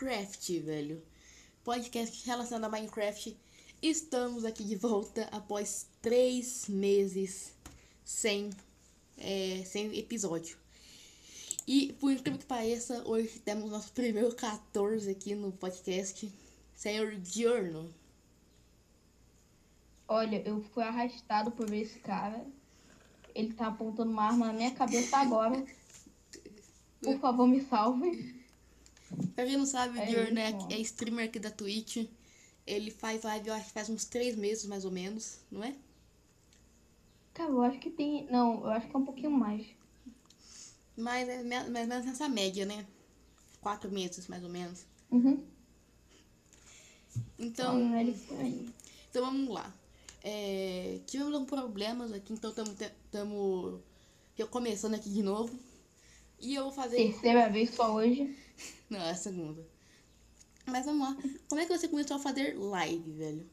Minecraft, 0.00 0.60
velho. 0.60 1.02
Podcast 1.62 2.26
relacionado 2.26 2.64
a 2.64 2.68
Minecraft. 2.70 3.36
Estamos 3.82 4.46
aqui 4.46 4.64
de 4.64 4.74
volta 4.74 5.28
após 5.30 5.88
três 6.00 6.66
meses 6.68 7.52
sem, 8.02 8.48
é, 9.18 9.62
sem 9.66 9.94
episódio. 9.98 10.56
E 11.66 11.92
por 12.00 12.12
incrível 12.12 12.38
que 12.38 12.46
pareça, 12.46 13.06
hoje 13.06 13.40
temos 13.40 13.70
nosso 13.70 13.92
primeiro 13.92 14.34
14 14.34 15.10
aqui 15.10 15.34
no 15.34 15.52
podcast. 15.52 16.32
Senhor 16.74 17.16
Diorno. 17.16 17.92
Olha, 20.08 20.42
eu 20.48 20.62
fui 20.62 20.82
arrastado 20.82 21.50
por 21.50 21.68
ver 21.68 21.82
esse 21.82 21.98
cara. 21.98 22.46
Ele 23.34 23.52
tá 23.52 23.66
apontando 23.66 24.10
uma 24.10 24.28
arma 24.28 24.46
na 24.46 24.52
minha 24.54 24.70
cabeça 24.70 25.18
agora. 25.18 25.62
Por 27.02 27.18
favor, 27.20 27.46
me 27.46 27.60
salve. 27.60 28.39
Pra 29.34 29.44
quem 29.44 29.56
não 29.56 29.66
sabe, 29.66 29.98
o 29.98 30.02
É 30.02 30.06
Diorno 30.06 30.38
é, 30.38 30.56
é 30.70 30.78
streamer 30.80 31.26
aqui 31.26 31.38
da 31.38 31.50
Twitch. 31.50 32.06
Ele 32.66 32.90
faz 32.90 33.22
live, 33.22 33.48
eu 33.48 33.54
acho 33.54 33.66
que 33.66 33.72
faz 33.72 33.88
uns 33.88 34.04
três 34.04 34.36
meses 34.36 34.66
mais 34.66 34.84
ou 34.84 34.90
menos, 34.90 35.38
não 35.50 35.64
é? 35.64 35.74
Cara, 37.34 37.50
eu 37.50 37.62
acho 37.62 37.78
que 37.78 37.90
tem. 37.90 38.26
Não, 38.30 38.60
eu 38.64 38.70
acho 38.70 38.88
que 38.88 38.94
é 38.94 38.98
um 38.98 39.04
pouquinho 39.04 39.30
mais. 39.30 39.66
Mas 40.96 41.28
é 41.28 41.42
mais 41.42 41.66
ou 41.66 41.72
menos 41.72 42.06
nessa 42.06 42.28
média, 42.28 42.66
né? 42.66 42.86
Quatro 43.60 43.90
meses, 43.90 44.28
mais 44.28 44.44
ou 44.44 44.50
menos. 44.50 44.84
Uhum. 45.10 45.42
Então, 47.38 47.80
Então, 47.80 48.38
aí. 48.38 48.70
então 49.10 49.24
vamos 49.24 49.48
lá. 49.48 49.74
É, 50.22 51.00
tivemos 51.06 51.32
alguns 51.32 51.48
problemas 51.48 52.12
aqui, 52.12 52.32
então 52.32 52.50
estamos 52.50 53.80
recomeçando 54.34 54.96
aqui 54.96 55.08
de 55.08 55.22
novo. 55.22 55.58
E 56.38 56.54
eu 56.54 56.64
vou 56.64 56.72
fazer. 56.72 56.96
Terceira 56.96 57.48
vez 57.48 57.70
só 57.70 57.94
hoje. 57.94 58.36
Não, 58.90 59.00
é 59.00 59.10
a 59.10 59.14
segunda. 59.14 59.66
Mas 60.66 60.86
vamos 60.86 61.08
lá. 61.08 61.16
Como 61.48 61.60
é 61.60 61.66
que 61.66 61.76
você 61.76 61.88
começou 61.88 62.16
a 62.16 62.20
fazer 62.20 62.56
live, 62.56 63.10
velho? 63.12 63.50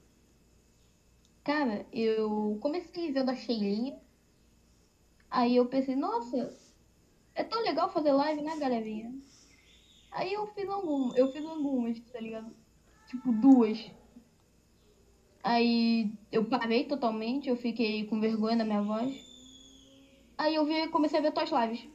Cara, 1.43 1.85
eu 1.93 2.57
comecei 2.61 3.11
vendo 3.11 3.31
a 3.31 3.35
Sheilinha. 3.35 3.99
Aí 5.29 5.55
eu 5.55 5.65
pensei, 5.65 5.95
nossa, 5.95 6.53
é 7.35 7.43
tão 7.43 7.61
legal 7.61 7.91
fazer 7.91 8.11
live, 8.11 8.41
né, 8.41 8.57
galerinha? 8.57 9.13
Aí 10.11 10.33
eu 10.33 10.47
fiz 10.47 10.67
algumas, 10.69 11.15
eu 11.15 11.31
fiz 11.31 11.45
algumas, 11.45 11.99
tá 11.99 12.19
ligado? 12.19 12.53
Tipo, 13.07 13.31
duas. 13.31 13.91
Aí 15.43 16.11
eu 16.31 16.45
parei 16.45 16.85
totalmente, 16.85 17.47
eu 17.47 17.55
fiquei 17.55 18.05
com 18.05 18.19
vergonha 18.19 18.57
da 18.57 18.65
minha 18.65 18.81
voz. 18.81 19.15
Aí 20.37 20.55
eu 20.55 20.65
vi, 20.65 20.87
comecei 20.89 21.19
a 21.19 21.21
ver 21.21 21.31
tuas 21.31 21.49
lives. 21.49 21.87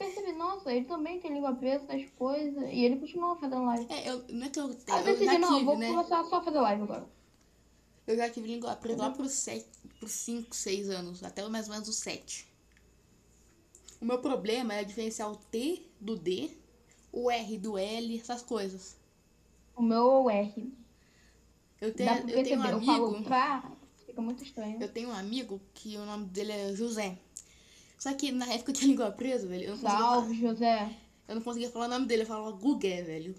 Percebi, 0.00 0.32
nossa, 0.32 0.72
ele 0.72 0.86
também 0.86 1.20
tem 1.20 1.34
língua 1.34 1.54
presa, 1.54 1.84
essas 1.86 2.08
coisas. 2.12 2.64
E 2.72 2.84
ele 2.86 2.96
continua 2.96 3.36
fazendo 3.36 3.66
live. 3.66 3.86
É, 3.92 4.08
eu, 4.08 4.24
não 4.30 4.46
é 4.46 4.48
que 4.48 4.58
eu 4.58 4.74
tenho. 4.74 4.98
eu 4.98 5.04
Eu 5.04 5.04
decidi, 5.04 5.26
já 5.26 5.38
não, 5.38 5.52
tive, 5.52 5.64
vou 5.66 5.76
né? 5.76 5.88
começar 5.88 6.24
só 6.24 6.36
a 6.36 6.42
fazer 6.42 6.58
live 6.58 6.82
agora. 6.84 7.06
Eu 8.06 8.16
já 8.16 8.30
tive 8.30 8.48
língua 8.48 8.74
presa 8.76 9.08
lá 9.08 9.28
7, 9.28 9.68
pros 9.98 10.12
5, 10.12 10.56
6 10.56 10.88
anos, 10.88 11.22
até 11.22 11.46
mais 11.50 11.66
ou 11.66 11.74
menos 11.74 11.86
os 11.86 11.96
7. 11.96 12.48
O 14.00 14.06
meu 14.06 14.18
problema 14.20 14.72
é 14.72 14.84
diferenciar 14.84 15.30
o 15.30 15.36
T 15.36 15.82
do 16.00 16.16
D, 16.16 16.50
o 17.12 17.30
R 17.30 17.58
do 17.58 17.76
L, 17.76 18.18
essas 18.18 18.42
coisas. 18.42 18.96
O 19.76 19.82
meu 19.82 20.02
é 20.02 20.14
o 20.14 20.30
R. 20.30 20.74
Eu 21.78 21.94
tenho, 21.94 22.10
eu 22.10 22.42
tenho 22.42 22.58
um 22.58 22.62
perceber, 22.62 22.72
eu 22.72 22.80
falo 22.80 23.06
amigo. 23.08 23.24
pra... 23.24 23.70
Fica 24.06 24.22
muito 24.22 24.42
estranho. 24.42 24.82
Eu 24.82 24.88
tenho 24.88 25.10
um 25.10 25.14
amigo 25.14 25.60
que 25.74 25.98
o 25.98 26.06
nome 26.06 26.24
dele 26.24 26.52
é 26.52 26.74
José. 26.74 27.18
Só 28.00 28.12
que 28.14 28.32
na 28.32 28.46
época 28.52 28.72
que 28.72 28.82
a 28.84 28.88
língua 28.88 29.10
presa, 29.12 29.46
velho, 29.46 29.64
eu 29.64 29.70
não 29.70 29.78
conseguia 29.78 29.98
falar, 29.98 30.14
Salve, 30.16 30.40
José. 30.40 30.96
eu 31.28 31.34
não 31.36 31.42
conseguia 31.42 31.70
falar 31.70 31.84
o 31.86 31.88
nome 31.90 32.06
dele, 32.06 32.22
eu 32.22 32.26
falava 32.26 32.50
Gugué, 32.56 33.02
velho. 33.02 33.34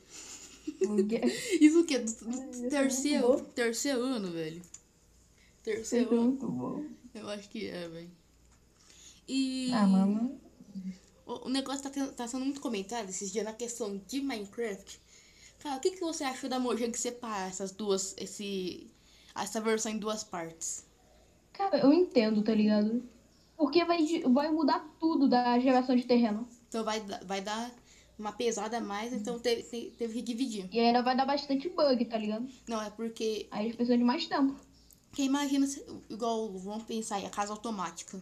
Porque- 0.85 1.19
Isso 1.59 1.81
o 1.81 1.83
quê? 1.83 1.97
Do, 1.99 2.11
do 2.13 2.65
é 2.67 2.69
terceiro, 2.69 3.41
terceiro 3.55 4.01
ano, 4.03 4.31
velho. 4.31 4.57
Isso 4.61 4.71
Terceiro 5.63 6.09
é 6.13 6.17
ano. 6.17 6.23
muito 6.27 6.47
bom. 6.47 6.85
Eu 7.13 7.27
acho 7.29 7.49
que 7.49 7.67
é, 7.67 7.89
velho. 7.89 8.09
E 9.27 9.71
Ah, 9.73 9.87
mano. 9.87 10.39
o, 11.25 11.47
o 11.47 11.49
negócio 11.49 11.81
tá, 11.83 11.89
tendo- 11.89 12.11
tá 12.13 12.27
sendo 12.27 12.45
muito 12.45 12.61
comentado 12.61 13.09
esses 13.09 13.31
dias 13.31 13.43
na 13.45 13.53
questão 13.53 13.99
de 14.07 14.21
Minecraft. 14.21 14.99
Cara, 15.59 15.77
o 15.77 15.79
que, 15.79 15.91
que 15.91 15.99
você 15.99 16.23
achou 16.23 16.49
da 16.49 16.59
Mojang 16.59 16.95
separar 16.97 17.47
essas 17.49 17.71
duas, 17.71 18.15
esse, 18.17 18.87
essa 19.35 19.59
versão 19.61 19.91
em 19.91 19.97
duas 19.99 20.23
partes? 20.23 20.83
Cara, 21.53 21.77
eu 21.79 21.91
entendo, 21.93 22.41
tá 22.43 22.53
ligado? 22.53 23.03
Porque 23.61 23.85
vai, 23.85 23.99
vai 24.27 24.49
mudar 24.49 24.79
tudo 24.99 25.27
da 25.29 25.59
geração 25.59 25.95
de 25.95 26.03
terreno. 26.03 26.47
Então 26.67 26.83
vai, 26.83 26.99
dar- 26.99 27.23
vai 27.23 27.41
dar 27.41 27.71
uma 28.17 28.31
pesada 28.31 28.79
a 28.79 28.81
mais, 28.81 29.13
então 29.13 29.37
teve, 29.37 29.61
te- 29.61 29.93
teve 29.99 30.13
que 30.15 30.21
dividir. 30.23 30.67
E 30.71 30.79
ainda 30.79 31.03
vai 31.03 31.15
dar 31.15 31.27
bastante 31.27 31.69
bug, 31.69 32.03
tá 32.05 32.17
ligado? 32.17 32.49
Não, 32.67 32.81
é 32.81 32.89
porque 32.89 33.47
Aí 33.51 33.65
eles 33.65 33.75
precisam 33.75 33.99
de 33.99 34.03
mais 34.03 34.25
tempo. 34.25 34.55
Porque 35.11 35.21
imagina, 35.21 35.67
igual, 36.09 36.51
vamos 36.57 36.85
pensar 36.85 37.17
aí, 37.17 37.25
a 37.27 37.29
casa 37.29 37.53
automática. 37.53 38.19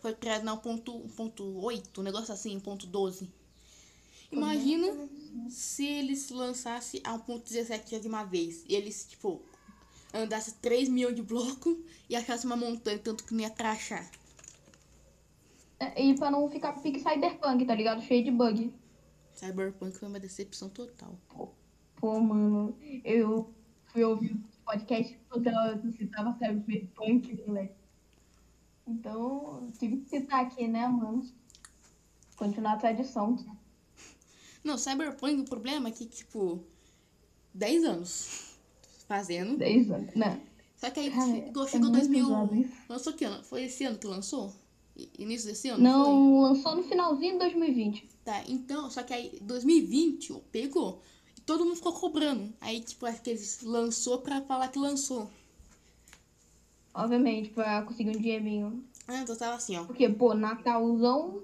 Foi 0.00 0.14
criada 0.14 0.44
na 0.44 0.56
1.8, 0.56 1.98
um 1.98 2.02
negócio 2.02 2.32
assim, 2.32 2.60
1.12. 2.60 3.28
Imagina 4.30 4.86
se 5.50 5.84
eles 5.84 6.30
lançassem 6.30 7.00
a 7.02 7.18
1.17 7.18 7.90
já 7.90 7.98
de 7.98 8.06
uma 8.06 8.22
vez. 8.22 8.64
E 8.68 8.74
eles, 8.76 9.04
tipo, 9.08 9.42
andassem 10.14 10.54
3 10.62 10.88
mil 10.88 11.12
de 11.12 11.22
bloco 11.22 11.76
e 12.08 12.14
achassem 12.14 12.46
uma 12.46 12.56
montanha, 12.56 13.00
tanto 13.00 13.24
que 13.24 13.34
não 13.34 13.40
ia 13.40 13.50
crachar. 13.50 14.08
É, 15.78 16.02
E 16.02 16.14
pra 16.16 16.30
não 16.30 16.48
ficar 16.48 16.72
pique 16.80 17.00
cyberpunk, 17.00 17.64
tá 17.66 17.74
ligado? 17.74 18.02
Cheio 18.02 18.24
de 18.24 18.30
bug. 18.30 18.72
Cyberpunk 19.34 19.98
foi 19.98 20.08
uma 20.08 20.20
decepção 20.20 20.68
total. 20.68 21.18
Pô, 21.96 22.20
mano, 22.20 22.76
eu 23.04 23.52
fui 23.86 24.02
ouvir 24.04 24.32
um 24.34 24.42
podcast 24.64 25.18
quando 25.28 25.46
ela 25.46 25.80
citava 25.92 26.32
cyberpunk, 26.38 27.42
moleque. 27.46 27.74
Então, 28.86 29.68
tive 29.78 29.98
que 29.98 30.08
citar 30.08 30.44
aqui, 30.44 30.68
né, 30.68 30.86
mano? 30.86 31.26
Continuar 32.36 32.74
a 32.74 32.76
tradição. 32.76 33.36
Não, 34.62 34.76
Cyberpunk, 34.78 35.40
o 35.40 35.44
problema 35.44 35.88
é 35.88 35.92
que, 35.92 36.06
tipo, 36.06 36.62
10 37.54 37.84
anos 37.84 38.56
fazendo. 39.08 39.56
10 39.56 39.90
anos, 39.90 40.14
né? 40.14 40.40
Só 40.76 40.90
que 40.90 41.00
aí 41.00 41.10
Cara, 41.10 41.26
chegou, 41.26 41.64
é 41.64 41.68
chegou 41.68 41.90
muito 41.90 41.98
2000. 42.06 42.26
zoado 42.26 42.54
isso. 42.54 42.74
Lançou 42.88 43.12
que 43.14 43.24
ano? 43.24 43.42
Foi 43.44 43.64
esse 43.64 43.84
ano 43.84 43.98
que 43.98 44.06
lançou? 44.06 44.54
Início 45.18 45.48
desse 45.48 45.68
ano? 45.68 45.78
foi? 45.78 45.88
Não, 45.88 46.40
lançou 46.40 46.74
no 46.74 46.82
finalzinho 46.84 47.34
de 47.34 47.38
2020. 47.40 48.08
Tá, 48.24 48.42
então, 48.48 48.90
só 48.90 49.02
que 49.02 49.12
aí 49.12 49.38
2020 49.42 50.32
pegou. 50.50 51.00
E 51.36 51.40
todo 51.42 51.64
mundo 51.64 51.76
ficou 51.76 51.92
cobrando. 51.92 52.52
Aí, 52.60 52.80
tipo, 52.80 53.04
acho 53.06 53.22
que 53.22 53.30
eles 53.30 53.62
lançou 53.62 54.18
pra 54.18 54.42
falar 54.42 54.68
que 54.68 54.78
lançou. 54.78 55.30
Obviamente, 56.94 57.50
pra 57.50 57.82
conseguir 57.82 58.10
um 58.16 58.20
dinheirinho. 58.20 58.84
Ah, 59.06 59.20
então 59.20 59.36
tava 59.36 59.54
assim, 59.56 59.76
ó. 59.76 59.84
Porque, 59.84 60.08
pô, 60.08 60.34
Natalzão, 60.34 61.42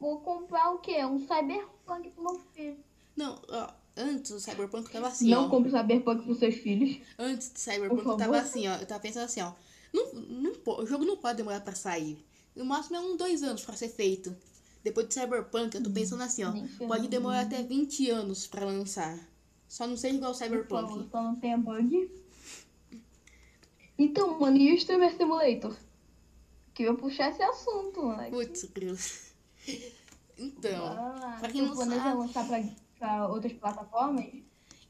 vou 0.00 0.20
comprar 0.20 0.70
o 0.70 0.78
quê? 0.78 1.04
Um 1.04 1.18
Cyberpunk 1.18 2.10
pro 2.10 2.24
meu 2.24 2.40
filho. 2.54 2.76
Não, 3.14 3.38
ó, 3.48 3.68
antes 3.96 4.32
do 4.32 4.40
Cyberpunk 4.40 4.90
tava 4.90 5.08
assim, 5.08 5.30
não 5.30 5.46
ó. 5.46 5.48
compre 5.50 5.70
Cyberpunk 5.70 6.24
pros 6.24 6.38
seus 6.38 6.54
filhos. 6.54 6.98
Antes 7.18 7.50
do 7.50 7.58
Cyberpunk 7.58 8.18
tava 8.18 8.38
assim, 8.38 8.66
ó. 8.66 8.76
Eu 8.76 8.86
tava 8.86 9.00
pensando 9.00 9.24
assim, 9.24 9.42
ó. 9.42 9.52
Não, 9.92 10.12
não, 10.14 10.52
o 10.78 10.86
jogo 10.86 11.04
não 11.04 11.18
pode 11.18 11.36
demorar 11.36 11.60
pra 11.60 11.74
sair. 11.74 12.18
No 12.54 12.64
máximo 12.64 12.96
é 12.96 13.00
uns 13.00 13.16
dois 13.16 13.42
anos 13.42 13.62
pra 13.64 13.74
ser 13.76 13.88
feito. 13.88 14.34
Depois 14.84 15.06
do 15.06 15.14
Cyberpunk, 15.14 15.74
eu 15.76 15.82
tô 15.82 15.90
pensando 15.90 16.22
assim, 16.22 16.42
ó. 16.44 16.52
Pode 16.86 17.08
demorar 17.08 17.42
até 17.42 17.62
20 17.62 18.10
anos 18.10 18.46
pra 18.46 18.64
lançar. 18.66 19.18
Só 19.68 19.86
não 19.86 19.96
seja 19.96 20.16
igual 20.16 20.32
o 20.32 20.34
Por 20.34 20.44
Cyberpunk. 20.44 20.88
favor, 20.88 21.08
só 21.10 21.22
não 21.22 21.36
tenha 21.36 21.56
bug. 21.56 22.10
Então, 23.98 24.38
mano, 24.40 24.56
e 24.56 24.72
o 24.72 24.76
Streamer 24.76 25.16
Simulator? 25.16 25.76
Que 26.74 26.82
eu 26.84 26.96
puxar 26.96 27.30
esse 27.30 27.42
assunto, 27.42 28.02
moleque. 28.02 28.30
Putz, 28.30 28.64
Deus. 28.74 29.32
Então, 30.38 30.86
Ah, 30.86 31.36
pra 31.40 31.50
quem 31.50 31.62
não 31.62 31.74
sabe- 31.76 32.14
lançar 32.16 32.46
pra, 32.48 32.64
pra 32.98 33.28
outras 33.28 33.52
plataformas? 33.52 34.26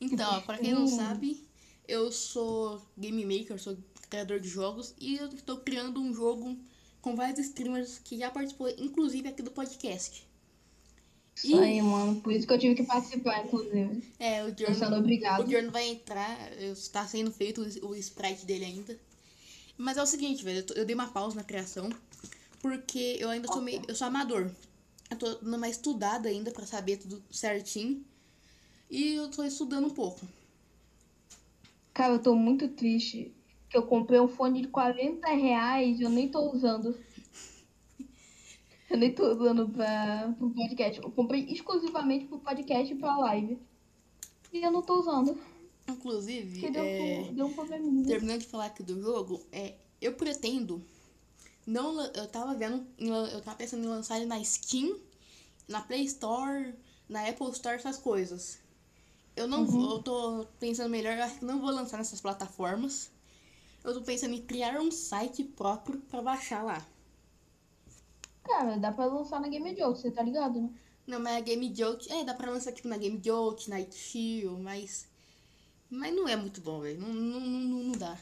Então, 0.00 0.36
ó, 0.36 0.40
pra 0.40 0.56
quem 0.58 0.72
não 0.72 0.86
sabe, 0.86 1.44
eu 1.86 2.10
sou 2.10 2.80
game 2.96 3.24
maker, 3.26 3.60
sou 3.60 3.76
criador 4.08 4.40
de 4.40 4.48
jogos 4.48 4.94
e 4.98 5.16
eu 5.16 5.26
estou 5.28 5.58
criando 5.58 6.00
um 6.00 6.14
jogo 6.14 6.56
com 7.02 7.16
vários 7.16 7.40
streamers 7.40 7.98
que 7.98 8.16
já 8.16 8.30
participou, 8.30 8.70
inclusive 8.78 9.28
aqui 9.28 9.42
do 9.42 9.50
podcast. 9.50 10.26
Isso 11.36 11.58
aí, 11.58 11.82
mano. 11.82 12.20
Por 12.20 12.32
isso 12.32 12.46
que 12.46 12.52
eu 12.52 12.58
tive 12.58 12.74
que 12.76 12.84
participar, 12.84 13.44
inclusive. 13.44 14.02
É, 14.18 14.44
o 14.44 14.54
Jorno, 14.56 14.98
obrigado. 14.98 15.46
o 15.46 15.50
Jorno 15.50 15.70
vai 15.70 15.88
entrar, 15.88 16.52
está 16.60 17.06
sendo 17.06 17.32
feito 17.32 17.60
o, 17.82 17.96
sprite 17.96 18.46
dele 18.46 18.64
ainda. 18.64 18.98
Mas 19.76 19.96
é 19.96 20.02
o 20.02 20.06
seguinte, 20.06 20.44
velho, 20.44 20.64
eu, 20.68 20.76
eu 20.76 20.86
dei 20.86 20.94
uma 20.94 21.08
pausa 21.08 21.34
na 21.34 21.42
criação, 21.42 21.90
porque 22.60 23.16
eu 23.18 23.28
ainda 23.28 23.48
sou 23.48 23.60
meio, 23.60 23.82
eu 23.88 23.94
sou 23.94 24.06
amador. 24.06 24.50
Eu 25.10 25.16
tô 25.16 25.34
dando 25.34 25.56
uma 25.56 25.68
estudada 25.68 26.28
ainda 26.28 26.50
pra 26.52 26.64
saber 26.64 26.98
tudo 26.98 27.22
certinho. 27.30 28.04
E 28.88 29.14
eu 29.14 29.28
tô 29.28 29.42
estudando 29.42 29.86
um 29.86 29.90
pouco. 29.90 30.26
Cara, 31.92 32.14
eu 32.14 32.22
tô 32.22 32.34
muito 32.34 32.68
triste. 32.68 33.34
Que 33.72 33.78
eu 33.78 33.84
comprei 33.84 34.20
um 34.20 34.28
fone 34.28 34.60
de 34.60 34.68
40 34.68 35.26
reais 35.28 35.98
e 35.98 36.02
eu 36.02 36.10
nem 36.10 36.28
tô 36.28 36.52
usando. 36.52 36.94
Eu 38.90 38.98
nem 38.98 39.10
tô 39.10 39.32
usando 39.32 39.66
pra, 39.70 40.34
pro 40.36 40.50
podcast. 40.50 41.00
Eu 41.02 41.10
comprei 41.10 41.46
exclusivamente 41.46 42.26
pro 42.26 42.38
podcast 42.38 42.92
e 42.92 42.98
pra 42.98 43.16
live. 43.16 43.58
E 44.52 44.62
eu 44.62 44.70
não 44.70 44.82
tô 44.82 45.00
usando. 45.00 45.40
Inclusive, 45.88 46.70
deu, 46.70 46.84
é, 46.84 47.30
deu 47.32 47.46
um 47.46 48.04
terminando 48.04 48.40
de 48.40 48.46
falar 48.46 48.66
aqui 48.66 48.82
do 48.82 49.00
jogo, 49.00 49.40
é, 49.50 49.74
eu 50.00 50.12
pretendo. 50.12 50.84
Não, 51.66 51.98
eu 52.00 52.28
tava 52.28 52.54
vendo, 52.54 52.86
eu 52.98 53.40
tava 53.40 53.56
pensando 53.56 53.84
em 53.84 53.88
lançar 53.88 54.18
ele 54.18 54.26
na 54.26 54.42
Steam, 54.44 54.98
na 55.66 55.80
Play 55.80 56.04
Store, 56.04 56.74
na 57.08 57.26
Apple 57.26 57.50
Store, 57.50 57.76
essas 57.76 57.96
coisas. 57.96 58.58
Eu 59.34 59.48
não 59.48 59.64
vou, 59.64 59.96
eu 59.96 60.02
tô 60.02 60.46
pensando 60.60 60.90
melhor, 60.90 61.16
eu 61.16 61.24
acho 61.24 61.38
que 61.38 61.44
não 61.44 61.60
vou 61.60 61.70
lançar 61.70 61.96
nessas 61.96 62.20
plataformas. 62.20 63.10
Eu 63.84 63.94
tô 63.94 64.02
pensando 64.02 64.34
em 64.34 64.42
criar 64.42 64.80
um 64.80 64.90
site 64.90 65.44
próprio 65.44 66.00
pra 66.02 66.22
baixar 66.22 66.62
lá. 66.62 66.86
Cara, 68.44 68.76
dá 68.78 68.92
pra 68.92 69.06
lançar 69.06 69.40
na 69.40 69.48
Game 69.48 69.74
Joke, 69.76 69.98
você 70.00 70.10
tá 70.10 70.22
ligado, 70.22 70.60
né? 70.60 70.70
Não, 71.06 71.18
mas 71.20 71.36
a 71.36 71.40
Game 71.40 71.74
Joke, 71.74 72.10
é, 72.12 72.24
dá 72.24 72.34
pra 72.34 72.50
lançar 72.50 72.72
tipo 72.72 72.88
na 72.88 72.96
Game 72.96 73.20
Joke, 73.22 73.68
na 73.68 73.80
Itch.io, 73.80 74.58
mas 74.58 75.06
mas 75.90 76.14
não 76.14 76.26
é 76.26 76.36
muito 76.36 76.60
bom, 76.62 76.80
velho. 76.80 77.00
Não, 77.00 77.12
não, 77.12 77.40
não, 77.40 77.82
não 77.84 77.92
dá. 77.92 78.16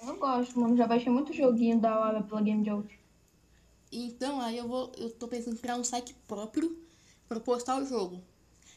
Eu 0.00 0.06
não 0.06 0.18
gosto, 0.18 0.58
mano. 0.58 0.76
Já 0.76 0.86
baixei 0.86 1.12
muito 1.12 1.32
joguinho 1.32 1.80
da 1.80 1.98
hora 2.00 2.22
pela 2.22 2.42
Game 2.42 2.64
Joke. 2.64 2.98
Então 3.92 4.40
aí 4.40 4.58
eu 4.58 4.68
vou, 4.68 4.92
eu 4.96 5.10
tô 5.10 5.28
pensando 5.28 5.54
em 5.54 5.58
criar 5.58 5.76
um 5.76 5.84
site 5.84 6.14
próprio 6.26 6.76
pra 7.28 7.40
postar 7.40 7.76
o 7.80 7.86
jogo. 7.86 8.20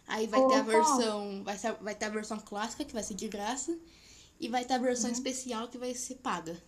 Aí 0.07 0.27
vai 0.27 0.41
Ô, 0.41 0.47
ter 0.47 0.55
a 0.55 0.61
versão, 0.63 1.43
vai, 1.43 1.57
ser, 1.57 1.73
vai 1.75 1.95
ter 1.95 2.05
a 2.05 2.09
versão 2.09 2.39
clássica 2.39 2.85
que 2.85 2.93
vai 2.93 3.03
ser 3.03 3.13
de 3.15 3.27
graça 3.27 3.77
e 4.41 4.49
vai 4.49 4.65
ter 4.65 4.73
a 4.75 4.79
versão 4.79 5.09
Uhum. 5.09 5.13
especial 5.13 5.69
que 5.69 5.77
vai 5.77 5.95
ser 5.95 6.15
paga. 6.17 6.61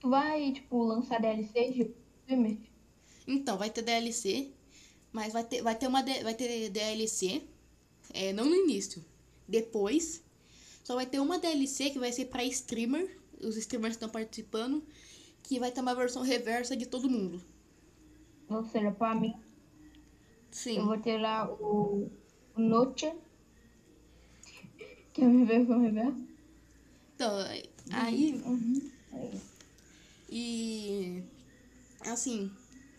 Tu 0.00 0.08
vai, 0.10 0.52
tipo, 0.52 0.82
lançar 0.82 1.20
DLC 1.20 1.70
de 1.70 1.82
streamer? 2.22 2.58
Então 3.28 3.56
vai 3.56 3.70
ter 3.70 3.82
DLC, 3.82 4.50
mas 5.12 5.32
vai 5.32 5.44
ter, 5.44 5.62
vai 5.62 5.74
ter 5.76 5.86
uma 5.86 6.02
vai 6.02 6.34
ter 6.34 6.68
DLC, 6.70 7.42
é, 8.12 8.32
não 8.32 8.44
no 8.46 8.54
início, 8.56 9.04
depois 9.46 10.22
só 10.84 10.94
vai 10.96 11.06
ter 11.06 11.20
uma 11.20 11.38
DLC 11.38 11.90
que 11.90 11.98
vai 11.98 12.12
ser 12.12 12.26
pra 12.26 12.44
streamer, 12.44 13.18
os 13.42 13.56
streamers 13.56 13.94
estão 13.96 14.08
participando, 14.08 14.82
que 15.42 15.60
vai 15.60 15.70
ter 15.72 15.80
uma 15.82 15.94
versão 15.94 16.22
reversa 16.22 16.76
de 16.76 16.86
todo 16.86 17.10
mundo. 17.10 17.42
Ou 18.50 18.62
seja, 18.64 18.90
pra 18.90 19.14
mim, 19.14 19.34
Sim. 20.50 20.78
eu 20.78 20.86
vou 20.86 20.98
ter 20.98 21.18
lá 21.18 21.50
o, 21.50 22.10
o 22.56 22.60
Noche, 22.60 23.12
que 25.12 25.22
é 25.22 25.24
a 25.24 25.28
minha 25.28 25.46
versão 25.46 25.80
reversa. 25.80 26.27
Então, 27.18 27.36
aí 27.90 28.40
Uhum. 28.44 28.90
Aí. 29.12 29.40
E 30.30 31.22
assim, 32.06 32.48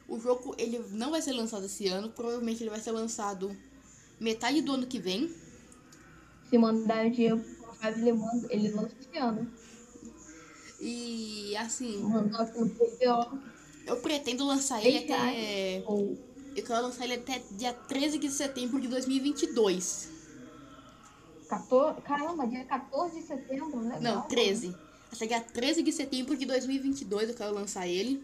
o 0.10 0.19
jogo 0.19 0.54
ele 0.57 0.77
não 0.92 1.12
vai 1.12 1.21
ser 1.21 1.31
lançado 1.31 1.66
esse 1.66 1.88
ano, 1.88 2.10
provavelmente 2.10 2.62
ele 2.62 2.69
vai 2.69 2.81
ser 2.81 2.92
lançado 2.92 3.56
metade 4.19 4.62
do 4.62 4.74
ano 4.74 4.88
que 4.88 5.00
vem. 5.00 5.33
Se 6.50 6.57
mandar 6.57 7.10
dinheiro 7.10 7.39
pro 7.39 7.74
Fábio, 7.75 8.01
ele, 8.01 8.12
manda, 8.12 8.48
ele 8.50 8.71
lança 8.71 8.95
esse 9.00 9.18
ano. 9.18 9.50
E 10.81 11.56
assim, 11.56 12.04
eu 13.88 13.98
pretendo 14.01 14.45
lançar 14.45 14.86
ele 14.86 14.98
até 14.98 15.81
eu 15.88 16.63
quero 16.66 16.81
lançar 16.81 17.06
ele 17.06 17.13
até 17.13 17.42
dia 17.51 17.71
13 17.71 18.18
de 18.18 18.30
setembro 18.30 18.81
de 18.81 18.89
2022. 18.89 20.19
14. 21.50 22.01
Caramba, 22.01 22.48
dia 22.48 22.63
14 22.63 23.19
de 23.19 23.25
setembro, 23.25 23.80
legal. 23.80 24.01
Não, 24.01 24.22
13. 24.24 24.75
Até 25.12 25.25
dia 25.25 25.42
13 25.42 25.81
de 25.84 25.92
setembro 25.92 26.38
de 26.38 26.46
2022 26.46 27.30
eu 27.30 27.36
quero 27.36 27.54
lançar 27.54 27.88
ele. 27.88 28.24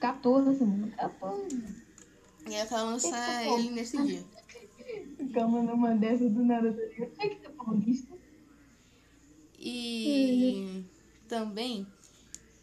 14, 0.00 0.64
mano. 0.64 0.90
14. 0.90 1.56
E 2.48 2.54
aí 2.54 2.60
eu 2.60 2.66
quero 2.66 2.84
lançar 2.86 3.44
pô. 3.44 3.58
ele 3.58 3.70
nesse 3.70 4.02
dia. 4.02 4.24
Calma, 5.32 5.62
não 5.62 5.74
uma 5.74 5.94
dessa 5.94 6.28
do 6.28 6.44
nada, 6.44 6.72
tá 6.72 6.82
ligado? 6.82 7.14
Sei 7.14 7.30
que 7.30 7.48
falou 7.52 7.80
isso. 7.86 8.08
E 9.56 10.84
também, 11.28 11.86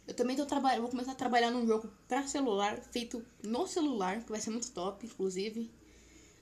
eu 0.06 0.14
também 0.14 0.36
tô 0.36 0.44
trabalhando, 0.44 0.82
vou 0.82 0.90
começar 0.90 1.12
a 1.12 1.14
trabalhar 1.14 1.50
num 1.50 1.66
jogo 1.66 1.88
pra 2.06 2.26
celular, 2.26 2.78
feito 2.90 3.24
no 3.42 3.66
celular, 3.66 4.20
que 4.22 4.30
vai 4.30 4.40
ser 4.40 4.50
muito 4.50 4.70
top, 4.72 5.06
inclusive. 5.06 5.70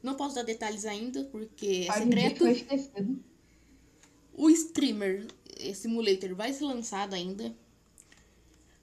Não 0.03 0.15
posso 0.15 0.35
dar 0.35 0.43
detalhes 0.43 0.85
ainda, 0.85 1.25
porque 1.25 1.87
é 1.87 1.91
A 1.91 1.99
gente 1.99 2.15
secreto. 2.15 2.39
foi 2.39 2.53
esquecido. 2.53 3.23
O 4.37 4.49
streamer 4.51 5.27
simulator 5.75 6.35
vai 6.37 6.53
ser 6.53 6.65
lançado 6.65 7.15
ainda. 7.15 7.53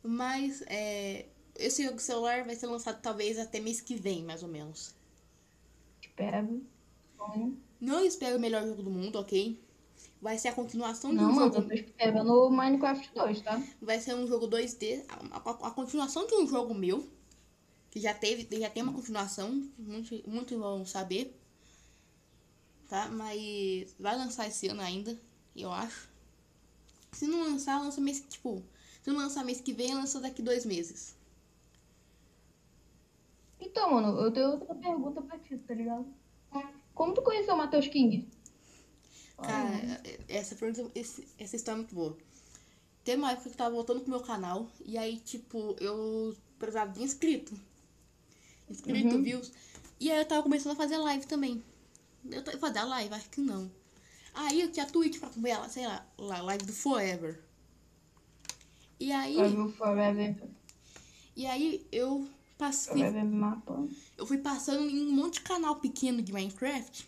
Mas 0.03 0.61
é, 0.67 1.25
esse 1.55 1.83
jogo 1.85 1.99
celular 1.99 2.43
vai 2.43 2.55
ser 2.55 2.67
lançado 2.67 3.01
talvez 3.01 3.39
até 3.39 3.59
mês 3.59 3.79
que 3.81 3.95
vem, 3.95 4.23
mais 4.23 4.43
ou 4.43 4.49
menos. 4.49 4.93
Espero. 6.01 6.61
Bom. 7.17 7.53
Não 7.79 8.03
espero 8.05 8.37
o 8.37 8.39
melhor 8.39 8.65
jogo 8.67 8.83
do 8.83 8.89
mundo, 8.91 9.17
ok? 9.17 9.59
Vai 10.21 10.37
ser 10.37 10.49
a 10.49 10.53
continuação 10.53 11.15
de 11.15 11.17
Não, 11.17 11.29
um 11.29 11.33
mano, 11.33 11.53
jogo 11.53 11.57
eu 11.57 11.67
tô 11.67 11.73
esperando 11.73 12.31
o 12.33 12.49
Minecraft 12.49 13.11
2, 13.13 13.41
tá? 13.41 13.61
vai 13.81 13.99
ser 13.99 14.15
um 14.15 14.25
jogo 14.27 14.47
2D, 14.47 15.03
a, 15.09 15.37
a- 15.49 15.67
a 15.67 15.71
continuação 15.71 16.25
de 16.27 16.33
um 16.35 16.47
jogo 16.47 16.73
meu, 16.73 17.07
que 17.91 17.99
já 17.99 18.13
teve, 18.13 18.47
já 18.59 18.69
tem 18.69 18.83
uma 18.83 18.93
continuação, 18.93 19.69
muitos 19.77 20.21
muito 20.25 20.57
vão 20.57 20.85
saber, 20.85 21.37
tá? 22.87 23.09
Mas 23.09 23.93
vai 23.99 24.15
lançar 24.17 24.47
esse 24.47 24.67
ano 24.67 24.81
ainda, 24.81 25.19
eu 25.61 25.71
acho. 25.71 26.09
Se 27.11 27.27
não 27.27 27.43
lançar, 27.43 27.79
lança 27.79 28.01
mês, 28.01 28.23
tipo, 28.27 28.63
se 29.03 29.09
não 29.11 29.17
lançar 29.17 29.43
mês 29.45 29.61
que 29.61 29.71
vem, 29.73 29.93
lança 29.93 30.19
daqui 30.19 30.41
dois 30.41 30.65
meses. 30.65 31.15
Então, 33.59 33.91
mano, 33.91 34.19
eu 34.19 34.31
tenho 34.31 34.51
outra 34.51 34.75
pergunta 34.75 35.21
pra 35.21 35.37
ti, 35.39 35.57
tá 35.57 35.73
ligado? 35.73 36.05
Como 36.93 37.13
tu 37.13 37.21
conheceu 37.21 37.53
o 37.55 37.57
Matheus 37.57 37.87
King? 37.87 38.27
Cara, 39.37 40.01
essa 40.27 40.55
pergunta, 40.55 40.91
esse- 40.93 41.27
essa 41.39 41.55
história 41.55 41.77
é 41.77 41.81
muito 41.81 41.95
boa. 41.95 42.15
Teve 43.03 43.17
uma 43.17 43.31
época 43.31 43.49
que 43.49 43.55
eu 43.55 43.57
tava 43.57 43.75
voltando 43.75 44.01
pro 44.01 44.09
meu 44.11 44.19
canal, 44.21 44.69
e 44.85 44.97
aí, 44.97 45.17
tipo, 45.19 45.75
eu 45.79 46.35
precisava 46.59 46.91
de 46.91 47.01
inscrito. 47.03 47.53
Inscrito, 48.69 49.15
Uhum. 49.15 49.23
views. 49.23 49.51
E 49.99 50.11
aí 50.11 50.19
eu 50.19 50.25
tava 50.25 50.43
começando 50.43 50.73
a 50.73 50.75
fazer 50.75 50.97
live 50.97 51.25
também. 51.25 51.63
Eu 52.29 52.43
t- 52.43 52.57
fazer 52.57 52.79
a 52.79 52.85
live, 52.85 53.13
acho 53.13 53.29
que 53.29 53.41
não. 53.41 53.69
Aí 54.33 54.61
eu 54.61 54.71
tinha 54.71 54.85
Twitch 54.85 55.19
pra 55.19 55.29
acompanhar, 55.29 55.69
sei 55.69 55.85
lá, 55.85 56.05
lá, 56.17 56.41
live 56.41 56.65
do 56.65 56.73
Forever. 56.73 57.39
E 58.99 59.11
aí, 59.11 59.35
Forever, 59.77 60.35
e 61.35 61.45
aí 61.45 61.85
eu 61.91 62.27
passei, 62.57 62.93
Forever 62.93 63.25
Mapa. 63.25 63.87
eu 64.17 64.25
fui 64.25 64.37
passando 64.37 64.89
em 64.89 65.07
um 65.07 65.11
monte 65.11 65.35
de 65.35 65.41
canal 65.41 65.75
pequeno 65.77 66.21
de 66.21 66.31
Minecraft. 66.31 67.07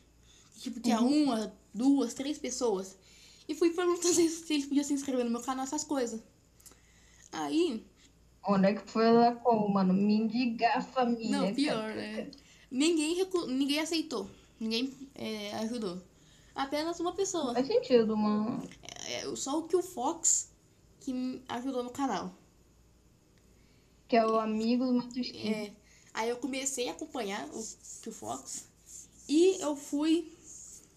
que, 0.56 0.62
Tipo, 0.62 0.80
tinha 0.80 1.00
uma, 1.00 1.54
duas, 1.74 2.14
três 2.14 2.38
pessoas. 2.38 2.98
E 3.48 3.56
fui 3.56 3.70
perguntando 3.72 4.14
se 4.14 4.54
eles 4.54 4.66
podiam 4.66 4.84
se 4.84 4.94
inscrever 4.94 5.24
no 5.24 5.32
meu 5.32 5.42
canal, 5.42 5.64
essas 5.64 5.84
coisas. 5.84 6.22
Aí, 7.32 7.84
Onde 8.48 8.68
é 8.68 8.74
que 8.74 8.90
foi 8.90 9.12
lá 9.12 9.34
como, 9.36 9.68
mano? 9.70 9.94
Mendigar 9.94 10.78
a 10.78 10.82
família. 10.82 11.32
não, 11.32 11.54
pior, 11.54 11.96
né? 11.96 12.30
Ninguém, 12.70 13.16
recu... 13.16 13.48
Ninguém 13.48 13.80
aceitou. 13.80 14.30
Ninguém 14.60 14.94
é, 15.16 15.54
ajudou. 15.56 16.00
Apenas 16.56 17.00
uma 17.02 17.14
pessoa. 17.14 17.54
Faz 17.54 17.68
sentido, 17.68 18.16
mano. 18.16 18.68
É, 19.10 19.36
só 19.36 19.60
o 19.60 19.68
que 19.68 19.76
o 19.76 19.84
Fox 19.84 20.50
que 21.02 21.14
me 21.14 21.44
ajudou 21.50 21.84
no 21.84 21.92
canal. 21.92 22.34
Que 24.08 24.16
é 24.16 24.26
o 24.26 24.40
amigo 24.40 24.86
do 24.86 24.94
Matheus. 24.94 25.32
É, 25.36 25.72
aí 26.14 26.30
eu 26.30 26.38
comecei 26.38 26.88
a 26.88 26.94
acompanhar 26.94 27.48
o 27.50 27.64
Tio 28.02 28.12
Fox 28.12 28.68
e 29.28 29.62
eu 29.62 29.76
fui 29.76 30.34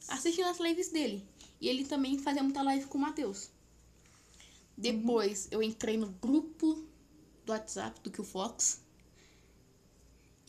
assistindo 0.09 0.49
as 0.49 0.61
lives 0.61 0.91
dele. 0.91 1.27
E 1.61 1.69
ele 1.69 1.85
também 1.85 2.19
fazia 2.19 2.43
muita 2.43 2.63
live 2.63 2.87
com 2.87 2.97
o 2.97 3.01
Matheus. 3.01 3.51
Depois 4.77 5.49
eu 5.51 5.63
entrei 5.63 5.97
no 5.97 6.09
grupo 6.09 6.87
do 7.45 7.53
WhatsApp 7.53 8.01
do 8.01 8.11
Tio 8.11 8.25
Fox. 8.25 8.81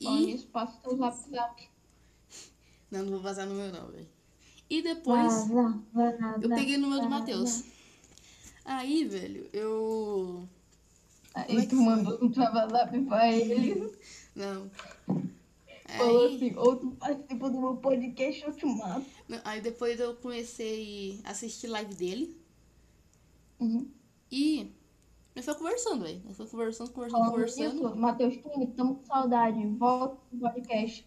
Falando 0.01 0.23
E. 0.23 0.25
nisso, 0.27 0.47
passa 0.47 0.95
zap 0.95 1.17
zap. 1.29 1.69
Não, 2.91 3.03
não 3.03 3.11
vou 3.11 3.21
vazar 3.21 3.47
no 3.47 3.55
meu 3.55 3.71
não, 3.71 3.91
velho. 3.91 4.18
E 4.69 4.81
depois 4.81 5.49
eu 6.41 6.49
peguei 6.49 6.75
o 6.75 6.79
número 6.79 7.01
do. 7.01 7.09
Matheus. 7.09 7.63
Aí, 8.63 9.03
velho, 9.05 9.49
eu. 9.51 10.47
Aí 11.33 11.67
tu 11.67 11.75
mandou 11.75 12.19
um 12.23 12.31
zap 12.33 13.01
pra 13.05 13.31
ele. 13.31 13.91
Não. 14.35 14.69
Falou 15.97 16.27
Aí, 16.27 16.35
assim, 16.35 16.55
ou 16.55 16.75
tu 16.75 16.91
participa 16.91 17.49
do 17.49 17.59
meu 17.59 17.75
podcast 17.77 18.45
ou 18.45 18.51
eu 18.51 18.55
te 18.55 18.65
mato. 18.65 19.05
não, 19.27 19.39
aí 19.43 19.59
depois 19.59 19.99
eu 19.99 20.15
comecei 20.15 21.19
a 21.23 21.31
assistir 21.31 21.67
live 21.67 21.95
dele. 21.95 22.37
Uhum. 23.59 23.89
E 24.31 24.71
eu 25.35 25.41
fui 25.41 25.55
conversando, 25.55 26.03
velho. 26.03 26.21
Eu 26.27 26.33
fui 26.33 26.45
conversando, 26.45 26.91
conversando, 26.91 27.19
Falando 27.19 27.31
conversando. 27.31 27.83
nisso, 27.83 27.95
Matheus 27.95 28.35
King, 28.35 28.67
tamo 28.67 28.95
com 28.95 29.05
saudade. 29.05 29.65
Volta 29.77 30.15
pro 30.29 30.39
podcast. 30.39 31.05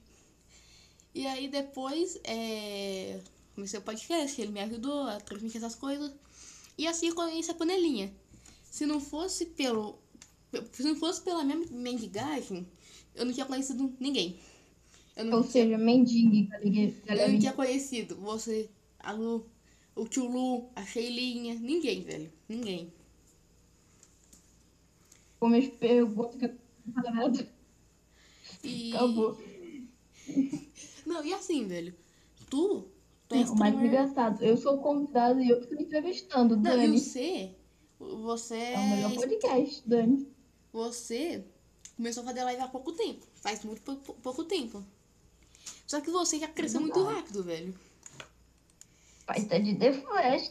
E 1.14 1.26
aí 1.26 1.47
depois 1.49 2.19
é... 2.25 3.21
comecei 3.55 3.79
o 3.79 3.83
podcast, 3.83 4.41
ele 4.41 4.53
me 4.53 4.61
ajudou 4.61 5.03
a 5.03 5.21
transmitir 5.21 5.59
essas 5.59 5.75
coisas. 5.75 6.13
E 6.77 6.87
assim 6.87 7.09
eu 7.09 7.15
conheci 7.15 7.51
a 7.51 7.55
panelinha. 7.55 8.13
Se 8.63 8.87
não 8.87 9.01
fosse 9.01 9.47
pelo. 9.47 9.99
Se 10.73 10.83
não 10.83 10.95
fosse 10.97 11.23
pela 11.23 11.45
minha 11.45 11.59
mendigagem, 11.71 12.67
eu 13.15 13.25
não 13.25 13.33
tinha 13.33 13.47
conhecido 13.47 13.95
ninguém. 13.99 14.39
Eu 15.17 15.25
não, 15.27 15.39
Ou 15.39 15.43
tinha, 15.43 15.53
seja, 15.53 15.79
mendigue, 15.79 16.49
eu 17.07 17.29
não 17.29 17.39
tinha 17.39 17.53
conhecido 17.53 18.17
você, 18.17 18.71
a 18.99 19.13
Lu, 19.13 19.47
o 19.95 20.07
tio 20.07 20.27
Lu, 20.27 20.71
a 20.75 20.85
Sheilinha. 20.85 21.55
Ninguém, 21.55 22.03
velho. 22.03 22.33
Ninguém. 22.49 22.93
Como 25.39 25.57
as 25.57 25.67
perguntas 25.69 26.39
que 26.39 26.47
eu 26.47 27.49
E... 28.65 28.95
Acabou. 28.95 29.39
Não, 31.05 31.25
e 31.25 31.35
assim, 31.35 31.67
velho. 31.67 31.95
Tu, 32.49 32.87
Não, 33.33 33.53
o 33.53 33.59
mais 33.59 33.75
engraçado, 33.75 34.43
eu 34.43 34.57
sou 34.57 34.79
convidado 34.79 35.41
e 35.41 35.49
eu 35.49 35.61
estou 35.61 35.79
entrevistando, 35.79 36.57
Não, 36.57 36.73
e 36.73 36.77
Dani. 36.77 36.99
você, 37.01 37.55
você 37.99 38.57
É 38.57 38.79
o 38.79 38.89
melhor 38.89 39.15
podcast, 39.15 39.83
Dani. 39.89 40.29
Você 40.73 41.45
começou 41.97 42.23
a 42.23 42.27
fazer 42.27 42.45
live 42.45 42.62
há 42.62 42.69
pouco 42.69 42.93
tempo. 42.93 43.27
Faz 43.35 43.65
muito 43.65 43.83
pouco, 43.83 44.15
pouco 44.21 44.45
tempo. 44.45 44.85
Só 45.87 46.01
que 46.01 46.11
você 46.11 46.39
já 46.39 46.49
cresceu 46.49 46.81
muito 46.81 47.03
rápido, 47.03 47.43
velho. 47.43 47.75
Pai 49.27 49.45
tá 49.45 49.59
de 49.59 49.75
The 49.75 49.93
Flash. 49.93 50.51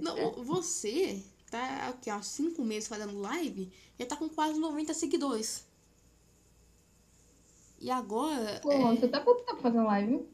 Não, 0.00 0.42
você 0.44 1.22
tá 1.50 1.88
aqui 1.88 2.10
há 2.10 2.20
cinco 2.22 2.64
meses 2.64 2.88
fazendo 2.88 3.20
live, 3.20 3.72
já 3.98 4.06
tá 4.06 4.16
com 4.16 4.28
quase 4.28 4.58
90 4.58 4.92
seguidores. 4.92 5.64
E 7.80 7.90
agora. 7.90 8.60
Pô, 8.60 8.72
é, 8.72 8.96
você 8.96 9.06
tá 9.08 9.20
quanto 9.20 9.44
tempo 9.44 9.60
fazendo 9.60 9.84
live? 9.84 10.26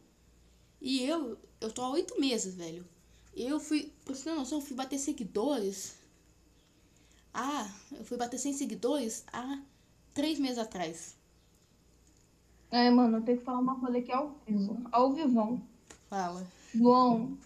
E 0.81 1.05
eu, 1.05 1.37
eu 1.61 1.71
tô 1.73 1.83
há 1.83 1.91
oito 1.91 2.19
meses, 2.21 2.55
velho. 2.55 2.87
Eu 3.35 3.61
fui, 3.61 3.93
pra 4.05 4.15
você 4.15 4.25
ter 4.25 4.35
noção, 4.35 4.59
eu 4.59 4.65
fui 4.65 4.77
bater 4.77 4.99
seguidores. 4.99 5.97
Ah, 7.33 7.69
eu 7.93 8.05
fui 8.05 8.17
bater 8.17 8.39
100 8.39 8.55
seguidores 8.55 9.25
há 9.33 9.61
três 10.13 10.39
meses 10.39 10.59
atrás. 10.59 11.17
É, 12.71 12.91
mano, 12.91 13.19
eu 13.19 13.23
tenho 13.23 13.39
que 13.39 13.45
falar 13.45 13.59
uma 13.61 13.79
coisa 13.79 13.99
aqui 13.99 14.13
ao 14.13 14.35
vivo. 14.47 14.81
Ao 14.91 15.13
vivão. 15.13 15.63
Fala. 16.09 16.47
João, 16.75 17.39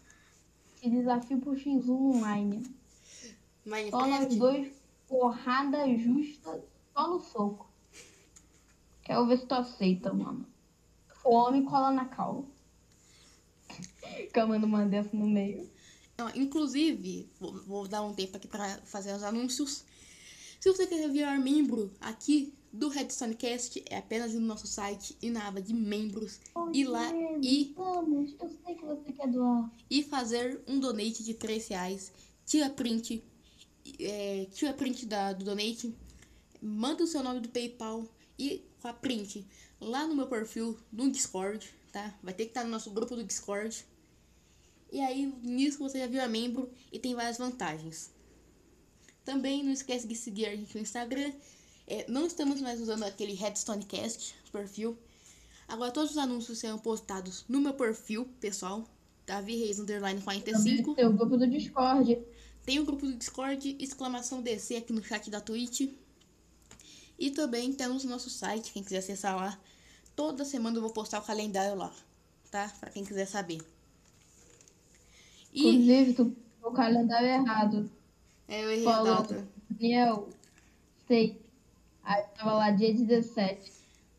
te 0.81 0.89
desafio 0.89 1.39
pro 1.41 1.53
X1 1.53 1.89
online. 1.89 2.63
Só 2.65 3.71
nós 3.71 3.91
Minecraft? 3.91 4.37
dois, 4.37 4.73
porrada 5.09 5.87
justa, 5.99 6.63
só 6.95 7.09
no 7.09 7.21
soco. 7.21 7.67
Quero 9.03 9.27
ver 9.27 9.39
se 9.39 9.47
tu 9.47 9.55
aceita, 9.55 10.13
mano. 10.13 10.47
O 11.25 11.35
homem 11.35 11.65
cola 11.65 11.91
na 11.91 12.05
cal. 12.07 12.45
Camando 14.33 14.67
uma 14.67 14.85
dessa 14.87 15.17
no 15.17 15.27
meio. 15.27 15.69
Não, 16.17 16.31
inclusive, 16.35 17.29
vou, 17.41 17.53
vou 17.65 17.89
dar 17.89 18.03
um 18.03 18.15
tempo 18.15 18.37
aqui 18.37 18.47
para 18.47 18.79
fazer 18.85 19.15
os 19.15 19.23
anúncios. 19.23 19.85
Se 20.61 20.71
você 20.73 20.87
quer 20.87 21.09
virar 21.11 21.39
membro 21.39 21.93
aqui 22.01 22.55
do 22.73 22.89
Redstonecast, 22.89 23.85
é 23.89 23.99
apenas 23.99 24.33
ir 24.33 24.39
no 24.39 24.47
nosso 24.47 24.67
site 24.67 25.17
e 25.23 25.31
na 25.31 25.47
aba 25.47 25.61
de 25.61 25.75
membros 25.75 26.41
ir 26.73 26.87
lá 26.87 27.13
e, 27.41 27.73
Vamos, 27.77 28.35
eu 28.41 28.51
sei 28.65 28.75
que 28.75 28.85
você 28.85 29.13
quer 29.13 29.29
doar. 29.29 29.71
e 29.91 30.03
fazer 30.03 30.61
um 30.67 30.81
donate 30.81 31.23
de 31.23 31.35
3 31.35 31.69
reais. 31.69 32.13
Tira 32.47 32.71
print, 32.71 33.23
é, 34.01 34.47
tira 34.53 34.73
print 34.73 35.07
da, 35.07 35.33
do 35.33 35.45
donate, 35.45 35.95
manda 36.61 37.05
o 37.05 37.07
seu 37.07 37.23
nome 37.23 37.41
do 37.41 37.49
PayPal 37.49 38.05
e 38.39 38.65
com 38.81 38.89
a 38.89 38.93
print 38.93 39.47
lá 39.81 40.07
no 40.07 40.15
meu 40.15 40.27
perfil 40.27 40.77
no 40.93 41.11
Discord, 41.11 41.69
tá? 41.93 42.15
Vai 42.23 42.35
ter 42.35 42.45
que 42.45 42.51
estar 42.51 42.65
no 42.65 42.71
nosso 42.71 42.91
grupo 42.91 43.15
do 43.15 43.23
Discord. 43.25 43.85
E 44.95 45.01
aí, 45.01 45.35
nisso 45.43 45.81
você 45.81 45.99
já 45.99 46.07
vira 46.07 46.29
membro 46.29 46.71
e 46.93 47.01
tem 47.01 47.17
várias 47.17 47.37
vantagens. 47.37 48.13
Também 49.25 49.61
não 49.61 49.73
esquece 49.73 50.07
de 50.07 50.15
seguir 50.15 50.47
a 50.47 50.55
gente 50.55 50.73
no 50.73 50.83
Instagram. 50.83 51.33
É, 51.85 52.09
não 52.09 52.29
estamos 52.29 52.61
mais 52.61 52.81
usando 52.81 53.03
aquele 53.03 53.35
Headstonecast 53.35 54.37
perfil. 54.53 54.97
Agora 55.67 55.91
todos 55.91 56.13
os 56.13 56.17
anúncios 56.17 56.61
serão 56.61 56.79
postados 56.79 57.45
no 57.49 57.61
meu 57.61 57.75
perfil 57.75 58.27
pessoal, 58.39 58.85
Davi 59.27 59.57
Reis 59.57 59.81
Underline 59.81 60.23
45. 60.23 60.95
Tem 60.95 61.07
o 61.07 61.13
grupo 61.13 61.37
do 61.39 61.49
Discord. 61.49 62.23
Tem 62.65 62.79
o 62.79 62.85
grupo 62.85 63.05
do 63.05 63.17
Discord, 63.17 63.77
exclamação 63.81 64.43
DC 64.43 64.77
aqui 64.77 64.93
no 64.93 65.03
chat 65.03 65.29
da 65.29 65.41
Twitch. 65.41 65.91
E 67.19 67.33
também 67.33 67.73
temos 67.73 68.05
o 68.05 68.09
nosso 68.09 68.31
site, 68.31 68.73
quem 68.73 68.85
quiser 68.85 68.99
acessar 68.99 69.35
lá. 69.35 69.61
Toda 70.15 70.45
semana 70.45 70.77
eu 70.77 70.83
vou 70.83 70.93
postar 70.93 71.19
o 71.19 71.25
calendário 71.25 71.75
lá, 71.75 71.93
tá? 72.49 72.73
Pra 72.79 72.91
quem 72.91 73.05
quiser 73.05 73.27
saber. 73.27 73.74
E 75.55 75.69
Inclusive, 75.69 76.15
tu 76.15 76.37
o 76.63 76.73
calendário 76.73 77.29
errado. 77.29 77.91
é, 78.49 78.65
eu 78.65 78.71
errei 78.73 78.87
a 78.87 78.91
Falou. 78.93 79.17
data. 79.23 79.49
Daniel, 79.71 80.29
sei. 81.09 81.41
Aí 82.03 82.23
tava 82.37 82.55
lá 82.55 82.71
dia 82.71 82.93
17, 82.95 83.73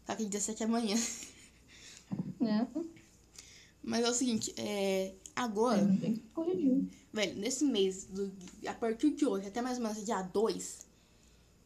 Tá 0.06 0.16
que 0.16 0.26
17 0.26 0.64
é 0.64 0.66
amanhã. 0.66 0.96
né? 2.40 2.68
Mas 3.84 4.04
é 4.06 4.10
o 4.10 4.14
seguinte, 4.14 4.54
é. 4.58 5.14
Agora, 5.36 5.86
Tem 6.00 6.14
que 6.16 6.20
corrigir. 6.34 6.86
velho, 7.12 7.36
nesse 7.40 7.66
mês, 7.66 8.06
do, 8.06 8.32
a 8.68 8.74
partir 8.74 9.12
de 9.12 9.26
hoje, 9.26 9.48
até 9.48 9.62
mais 9.62 9.78
ou 9.78 9.84
menos 9.84 10.04
dia 10.06 10.22
2, 10.22 10.86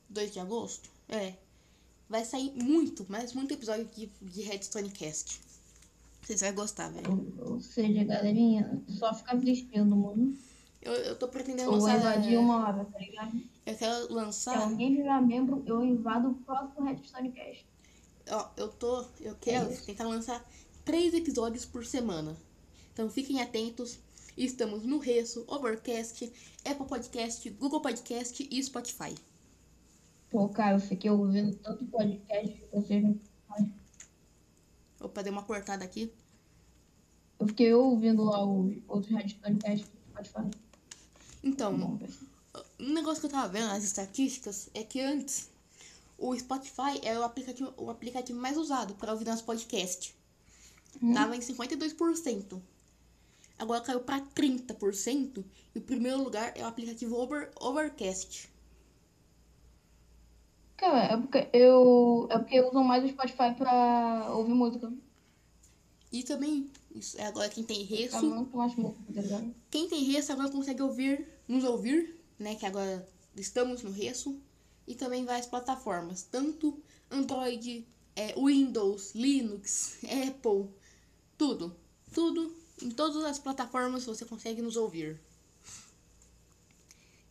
2 0.10 0.32
de 0.34 0.40
agosto, 0.40 0.90
é. 1.08 1.34
Vai 2.10 2.26
sair 2.26 2.52
muito, 2.56 3.06
mas 3.08 3.34
muito 3.34 3.54
episódio 3.54 3.86
de, 3.96 4.08
de 4.22 4.42
Redstone 4.42 4.90
Cast. 4.90 5.40
Vocês 6.30 6.42
vão 6.42 6.54
gostar, 6.54 6.90
velho. 6.90 7.34
Ou, 7.40 7.60
seja, 7.60 8.04
galerinha, 8.04 8.80
só 8.88 9.12
fica 9.16 9.36
assistindo, 9.36 9.96
mano. 9.96 10.38
Eu, 10.80 10.94
eu 10.94 11.16
tô 11.18 11.28
pretendendo 11.28 11.72
lançar. 11.72 11.98
invadir 11.98 12.38
uma 12.38 12.68
hora, 12.68 12.86
tá 12.86 13.00
ligado? 13.00 13.42
Eu 13.66 13.76
quero 13.76 14.06
Se 14.08 14.14
lançar. 14.14 14.58
alguém 14.60 14.96
virar 14.96 15.22
membro, 15.22 15.64
eu 15.66 15.84
invado 15.84 16.30
o 16.30 16.36
próximo 16.36 16.86
Redstone 16.86 17.32
Cast. 17.32 17.66
Ó, 18.30 18.48
eu 18.58 18.68
tô. 18.70 19.06
Eu 19.20 19.36
quero 19.42 19.72
É 19.72 19.76
tentar 19.76 20.08
lançar 20.08 20.48
três 20.86 21.16
episódios 21.16 21.66
por 21.66 21.84
semana. 21.84 22.38
Então 22.94 23.10
fiquem 23.10 23.42
atentos. 23.42 23.98
Estamos 24.38 24.86
no 24.86 25.00
Resso, 25.00 25.44
Overcast, 25.48 26.32
Apple 26.64 26.86
Podcast, 26.86 27.50
Google 27.50 27.82
Podcast 27.82 28.48
e 28.50 28.64
Spotify. 28.64 29.16
Pô, 30.30 30.48
cara, 30.48 30.76
eu 30.76 30.80
fiquei 30.80 31.10
ouvindo 31.10 31.56
tanto 31.58 31.84
podcast 31.88 32.52
que 32.54 32.68
vocês 32.72 33.04
não. 33.04 33.20
Opa, 35.00 35.22
dei 35.22 35.32
uma 35.32 35.44
cortada 35.44 35.84
aqui. 35.84 36.12
Eu 37.40 37.48
fiquei 37.48 37.74
ouvindo 37.74 38.24
lá 38.24 38.44
os 38.46 38.76
outros 38.88 39.14
Redstone 39.14 39.58
Cast 39.60 39.86
que 39.86 40.14
pode 40.14 40.30
fazer. 40.30 40.52
Então, 41.42 41.78
Bom, 41.78 42.00
um 42.80 42.94
negócio 42.94 43.22
que 43.22 43.28
eu 43.28 43.32
tava 43.32 43.48
vendo 43.48 43.68
nas 43.68 43.84
estatísticas 43.84 44.70
é 44.74 44.84
que 44.84 45.00
antes 45.00 45.50
o 46.18 46.36
Spotify 46.38 47.00
era 47.02 47.20
o 47.20 47.24
aplicativo, 47.24 47.74
o 47.78 47.90
aplicativo 47.90 48.40
mais 48.40 48.58
usado 48.58 48.94
para 48.96 49.14
ouvir 49.14 49.26
nosso 49.26 49.46
podcast. 49.46 50.14
Hum. 51.02 51.14
Tava 51.14 51.36
em 51.36 51.40
52%. 51.40 52.62
Agora 53.58 53.82
caiu 53.82 54.02
para 54.02 54.22
30% 54.22 55.44
e 55.76 55.80
o 55.80 55.82
primeiro 55.82 56.22
lugar 56.22 56.54
é 56.56 56.64
o 56.64 56.68
aplicativo 56.68 57.16
Over, 57.16 57.52
Overcast. 57.60 58.50
Cara, 60.80 61.04
é 61.04 61.18
porque 61.18 61.50
eu. 61.52 62.28
É 62.32 62.38
porque 62.38 62.62
usam 62.62 62.86
mais 62.86 63.04
o 63.04 63.10
Spotify 63.10 63.54
pra 63.54 64.30
ouvir 64.34 64.54
música. 64.54 64.92
E 66.10 66.24
também, 66.24 66.72
isso 66.96 67.20
é 67.20 67.26
agora 67.26 67.50
quem 67.50 67.64
tem 67.66 67.84
reço, 67.84 68.26
muito 68.26 68.56
mais 68.58 68.74
música, 68.76 69.14
tá 69.14 69.22
ligado? 69.22 69.54
quem 69.70 69.88
tem 69.88 70.06
reço 70.06 70.32
agora 70.32 70.50
consegue 70.50 70.82
ouvir, 70.82 71.28
nos 71.48 71.64
ouvir, 71.64 72.18
né, 72.40 72.56
que 72.56 72.66
agora 72.66 73.08
estamos 73.36 73.84
no 73.84 73.92
reço, 73.92 74.40
e 74.88 74.96
também 74.96 75.24
várias 75.24 75.46
plataformas, 75.46 76.24
tanto 76.24 76.82
Android, 77.12 77.86
é, 78.16 78.34
Windows, 78.34 79.14
Linux, 79.14 80.00
Apple, 80.28 80.68
tudo, 81.38 81.76
tudo, 82.12 82.56
em 82.82 82.90
todas 82.90 83.24
as 83.24 83.38
plataformas 83.38 84.06
você 84.06 84.26
consegue 84.26 84.64
nos 84.64 84.78
ouvir. 84.78 85.20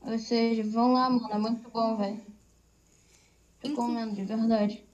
Ou 0.02 0.18
seja, 0.20 0.62
vão 0.62 0.92
lá, 0.92 1.10
mano. 1.10 1.28
É 1.32 1.38
muito 1.38 1.68
bom, 1.70 1.96
velho. 1.96 2.37
Recomendo, 3.62 4.14
de 4.14 4.24
verdade. 4.24 4.84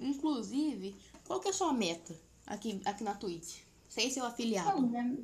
Inclusive, 0.00 0.96
qual 1.26 1.40
que 1.40 1.48
é 1.48 1.50
a 1.50 1.54
sua 1.54 1.72
meta 1.72 2.14
aqui, 2.46 2.80
aqui 2.84 3.04
na 3.04 3.14
Twitch? 3.14 3.60
Sem 3.88 4.10
ser 4.10 4.20
o 4.20 4.24
afiliado. 4.24 4.80
Mano, 4.80 4.88
né? 4.90 5.16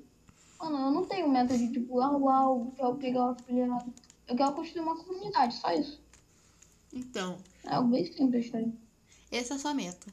Mano, 0.60 0.76
eu 0.78 0.90
não 0.90 1.04
tenho 1.04 1.28
meta 1.28 1.56
de 1.56 1.72
tipo, 1.72 2.00
ah, 2.00 2.16
uau, 2.16 2.72
quero 2.76 2.94
pegar 2.96 3.26
o 3.26 3.30
afiliado. 3.30 3.92
Eu 4.26 4.36
quero 4.36 4.52
construir 4.52 4.82
uma 4.82 4.96
comunidade, 4.96 5.54
só 5.56 5.72
isso. 5.72 6.00
Então, 6.92 7.38
É 7.64 7.74
algo 7.74 7.90
bem 7.90 8.04
simples, 8.12 8.50
tá? 8.50 8.58
essa 9.30 9.54
é 9.54 9.56
a 9.56 9.60
sua 9.60 9.74
meta. 9.74 10.06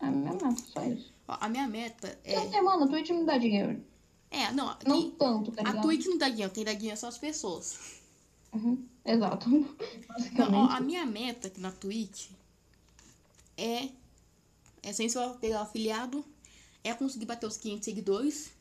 É 0.00 0.06
a 0.06 0.10
minha 0.10 0.32
meta, 0.32 0.50
só 0.72 0.84
isso. 0.84 1.12
Ó, 1.28 1.36
a 1.40 1.48
minha 1.48 1.66
meta 1.68 2.18
É. 2.24 2.34
é. 2.34 2.60
mano, 2.60 2.84
a 2.84 2.88
Twitch 2.88 3.10
me 3.10 3.24
dá 3.24 3.38
dinheiro. 3.38 3.82
É, 4.30 4.50
não, 4.52 4.76
Não 4.86 5.10
tanto, 5.12 5.52
tá 5.52 5.62
a 5.62 5.66
ligado? 5.66 5.82
Twitch 5.82 6.06
não 6.06 6.18
dá 6.18 6.28
dinheiro, 6.28 6.52
quem 6.52 6.64
dá 6.64 6.72
dinheiro 6.74 6.98
são 6.98 7.08
as 7.08 7.18
pessoas. 7.18 8.00
Uhum, 8.54 8.86
exato. 9.04 9.50
Não, 10.38 10.70
a 10.70 10.80
minha 10.80 11.04
meta 11.04 11.48
aqui 11.48 11.60
na 11.60 11.72
Twitch 11.72 12.30
é. 13.56 13.88
É 14.82 14.92
sem 14.92 15.08
só 15.08 15.30
pegar 15.34 15.60
o 15.60 15.62
afiliado, 15.62 16.22
é 16.82 16.92
conseguir 16.92 17.24
bater 17.24 17.46
os 17.46 17.56
500 17.56 17.84
seguidores. 17.84 18.52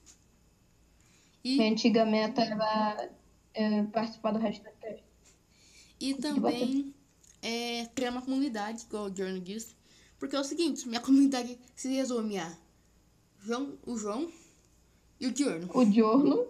E, 1.43 1.57
Minha 1.57 1.71
antiga 1.71 2.05
meta 2.05 2.41
era 2.41 3.09
é, 3.53 3.83
participar 3.83 4.31
do 4.31 4.39
hashtag 4.39 5.03
e 6.03 6.13
também 6.15 6.93
é, 7.41 7.85
criar 7.95 8.12
uma 8.12 8.21
comunidade, 8.21 8.83
igual 8.83 9.05
o 9.05 9.15
Journey 9.15 9.39
disse. 9.39 9.73
Porque 10.19 10.35
é 10.35 10.39
o 10.39 10.43
seguinte, 10.43 10.85
minha 10.85 11.00
comunidade 11.01 11.57
se 11.75 11.88
resume 11.93 12.38
a 12.39 12.57
João, 13.41 13.77
o 13.85 13.97
João 13.97 14.29
e 15.17 15.27
o 15.27 15.31
Diorno. 15.31 15.69
O 15.73 15.85
Diorno 15.85 16.47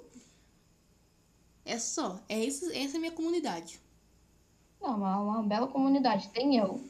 É 1.65 1.77
só. 1.79 2.19
É 2.27 2.43
esse, 2.43 2.65
essa 2.77 2.95
é 2.95 2.97
a 2.97 2.99
minha 2.99 3.11
comunidade. 3.11 3.79
Não, 4.81 4.97
uma, 4.97 5.17
uma 5.19 5.43
bela 5.43 5.67
comunidade. 5.67 6.29
Tem 6.29 6.57
eu. 6.57 6.83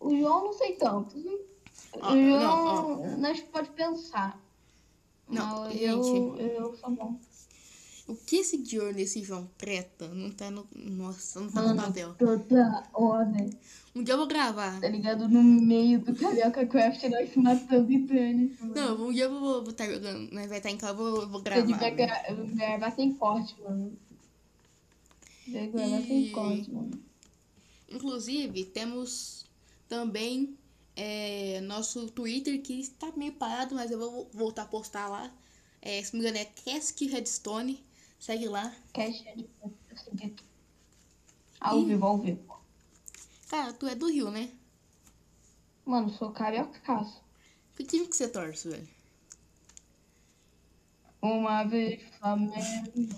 O 0.00 0.10
João 0.16 0.44
não 0.44 0.52
sei 0.52 0.72
tanto. 0.76 1.16
Ó, 2.00 2.12
o 2.12 2.16
João, 2.16 3.06
não, 3.06 3.18
nós 3.18 3.40
pode 3.40 3.70
pensar. 3.70 4.38
Não, 5.28 5.60
Mas 5.60 5.72
gente. 5.72 5.86
eu, 5.86 6.36
eu 6.36 6.76
sou 6.76 6.90
bom. 6.90 7.18
O 8.06 8.14
que 8.14 8.36
esse 8.36 8.58
de 8.58 8.78
olho 8.78 8.94
nesse 8.96 9.22
João 9.22 9.46
Preta 9.56 10.08
não 10.08 10.30
tá 10.30 10.50
no. 10.50 10.66
Nossa, 10.74 11.40
não 11.40 11.50
tá 11.50 11.62
no 11.62 11.68
Mano, 11.68 11.82
papel. 11.82 12.14
toda 12.18 12.86
hora, 12.92 13.46
Um 13.94 14.02
dia 14.04 14.12
eu 14.12 14.18
vou 14.18 14.26
gravar. 14.26 14.78
tá 14.78 14.88
ligado? 14.88 15.26
No 15.26 15.42
meio 15.42 16.00
do 16.00 16.14
Carioca 16.14 16.66
Craft, 16.66 17.02
nós 17.04 17.32
se 17.32 17.38
matando 17.38 17.90
em 17.90 18.06
tênis. 18.06 18.60
Não, 18.60 19.08
um 19.08 19.12
dia 19.12 19.24
eu 19.24 19.40
vou 19.40 19.62
estar 19.70 19.86
jogando. 19.90 20.30
Nós 20.32 20.48
vai 20.48 20.58
estar 20.58 20.68
em 20.70 20.76
casa, 20.76 20.92
eu 20.92 20.96
vou, 20.96 21.22
eu 21.22 21.28
vou 21.30 21.38
Eu 21.40 21.44
gravar. 21.44 21.62
devia 21.66 21.90
gra 21.90 22.22
gravar 22.54 22.90
sem 22.90 23.14
corte, 23.14 23.54
mano. 23.62 23.96
Devia 25.46 25.66
gravar 25.68 26.02
sem 26.02 26.26
E- 26.26 26.30
corte, 26.30 26.70
mano. 26.70 26.90
Inclusive, 27.88 28.64
temos 28.66 29.46
também 29.88 30.58
é, 30.96 31.60
nosso 31.62 32.06
Twitter 32.10 32.60
que 32.60 32.80
está 32.80 33.10
meio 33.16 33.32
parado, 33.32 33.74
mas 33.74 33.90
eu 33.90 33.98
vou 33.98 34.28
voltar 34.32 34.62
a 34.62 34.66
postar 34.66 35.08
lá. 35.08 35.32
É, 35.80 36.02
se 36.02 36.14
não 36.14 36.22
me 36.22 36.28
engano, 36.28 36.44
é 36.44 36.50
Cask 36.70 37.00
Redstone. 37.02 37.82
Segue 38.24 38.48
lá. 38.48 38.74
Cash 38.94 39.22
é 39.26 39.36
de 39.36 39.50
eu 39.62 39.96
segui. 39.98 40.34
Ao 41.60 41.78
Ih. 41.78 41.84
vivo, 41.84 42.06
ao 42.06 42.16
vivo. 42.16 42.58
Cara, 43.50 43.74
tu 43.74 43.86
é 43.86 43.94
do 43.94 44.06
Rio, 44.10 44.30
né? 44.30 44.50
Mano, 45.84 46.08
sou 46.08 46.30
cariocaço. 46.30 47.22
Que 47.76 47.84
time 47.84 48.06
que 48.08 48.16
você 48.16 48.26
torce, 48.26 48.70
velho? 48.70 48.88
Uma 51.20 51.64
vez 51.64 52.02
Flamengo. 52.18 53.14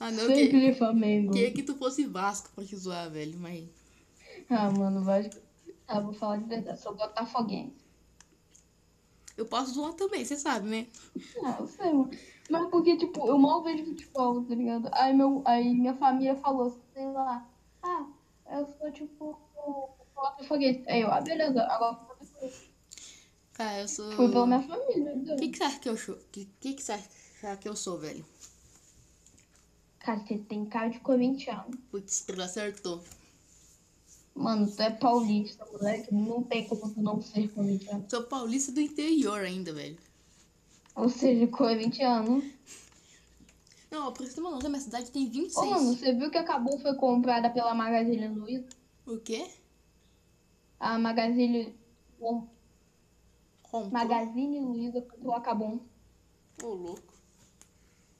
Ah, 0.00 0.10
não, 0.10 0.26
que, 0.26 0.36
Sempre 0.36 0.74
Flamengo. 0.74 1.32
queria 1.34 1.52
que 1.52 1.62
tu 1.62 1.76
fosse 1.76 2.06
Vasco 2.06 2.48
pra 2.54 2.64
te 2.64 2.74
zoar, 2.76 3.10
velho, 3.10 3.38
mas. 3.38 3.68
Ah, 4.48 4.70
mano, 4.70 5.04
Vasco. 5.04 5.38
Ah, 5.86 6.00
vou 6.00 6.14
falar 6.14 6.38
de 6.38 6.44
verdade. 6.48 6.80
Sou 6.80 6.94
botafoguense. 6.94 7.76
Eu 9.36 9.46
posso 9.46 9.74
zoar 9.74 9.92
também, 9.92 10.24
você 10.24 10.36
sabe, 10.36 10.68
né? 10.68 10.86
Ah, 11.44 11.56
eu 11.60 11.66
sei, 11.66 11.92
mano. 11.92 12.10
Mas 12.48 12.70
porque, 12.70 12.96
tipo, 12.96 13.26
eu 13.28 13.38
mal 13.38 13.62
vejo 13.62 13.84
futebol, 13.84 14.42
tá 14.44 14.54
ligado? 14.54 14.88
Aí, 14.92 15.12
meu, 15.12 15.42
aí 15.44 15.74
minha 15.74 15.94
família 15.94 16.36
falou, 16.36 16.80
sei 16.94 17.06
lá, 17.06 17.46
ah, 17.82 18.06
eu 18.50 18.66
sou, 18.66 18.90
tipo, 18.92 19.38
botafoguense. 20.14 20.82
Aí 20.88 21.02
eu, 21.02 21.12
ah, 21.12 21.20
beleza, 21.20 21.62
agora 21.64 21.98
eu 22.20 22.26
sou. 22.26 22.52
Cara, 23.52 23.80
eu 23.80 23.88
sou. 23.88 24.12
Foi 24.12 24.30
pela 24.30 24.46
minha 24.46 24.62
família. 24.62 25.12
O 25.12 25.16
entendeu? 25.16 25.36
que, 25.36 25.48
que 25.48 25.58
você 25.58 25.64
acha 25.64 25.78
que 25.78 25.88
eu 25.88 25.96
sou? 25.96 26.18
Que, 26.32 26.44
que, 26.60 26.74
que 26.74 26.82
você 26.82 26.92
acha 26.92 27.56
que 27.56 27.68
eu 27.68 27.76
sou, 27.76 27.98
velho? 27.98 28.24
Cara, 29.98 30.20
você 30.20 30.38
tem 30.38 30.64
cara 30.64 30.88
de 30.88 31.00
corintiano. 31.00 31.76
Putz, 31.90 32.20
tu 32.20 32.40
acertou. 32.40 33.02
Mano, 34.36 34.70
tu 34.70 34.82
é 34.82 34.90
paulista, 34.90 35.64
moleque. 35.72 36.14
Não 36.14 36.42
tem 36.42 36.68
como 36.68 36.92
tu 36.92 37.00
não 37.00 37.22
ser 37.22 37.48
corintiano. 37.52 38.04
Sou 38.06 38.22
paulista 38.24 38.70
do 38.70 38.82
interior 38.82 39.40
ainda, 39.40 39.72
velho. 39.72 39.96
Ou 40.94 41.08
seja, 41.08 41.46
corintiano. 41.46 42.42
Não, 43.90 44.12
pra 44.12 44.26
você 44.26 44.34
ter 44.34 44.40
uma 44.40 44.50
noção, 44.50 44.68
minha 44.68 44.80
cidade 44.80 45.10
tem 45.10 45.26
26. 45.26 45.56
Ô, 45.56 45.70
mano, 45.70 45.96
você 45.96 46.12
viu 46.12 46.30
que 46.30 46.36
acabou 46.36 46.78
foi 46.78 46.94
comprada 46.96 47.48
pela 47.48 47.74
Magazine 47.74 48.28
Luiza? 48.28 48.68
O 49.06 49.18
quê? 49.18 49.46
A 50.78 50.98
Magazine... 50.98 51.74
Bom, 52.20 52.46
Comprou? 53.62 53.90
Magazine 53.90 54.60
Luiza 54.60 55.00
comprou 55.00 55.34
a 55.34 55.40
Cabum. 55.40 55.80
Ô, 56.62 56.66
louco. 56.66 57.14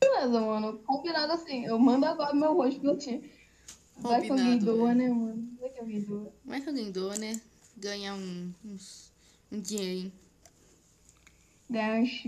Beleza, 0.00 0.40
mano. 0.40 0.78
Combinado 0.78 1.32
assim. 1.32 1.64
Eu 1.64 1.78
mando 1.78 2.06
agora 2.06 2.34
meu 2.34 2.54
rosto 2.54 2.80
pra 2.80 2.96
ti. 2.96 3.30
Vai 3.98 4.22
que 4.22 4.30
alguém 4.30 4.44
Combinado, 4.58 4.76
doa, 4.76 4.94
né, 4.94 5.08
mano? 5.08 5.48
Vai 5.60 5.70
que 5.70 5.80
alguém 5.80 6.00
doa. 6.02 6.32
Mas 6.44 6.62
que 6.62 6.68
alguém 6.68 6.90
doa, 6.92 7.16
né? 7.16 7.40
Ganhar 7.76 8.14
um, 8.14 8.52
uns, 8.64 9.05
um 9.50 9.60
dinheirinho. 9.60 10.12
Ganhar 11.68 12.00
uns 12.00 12.22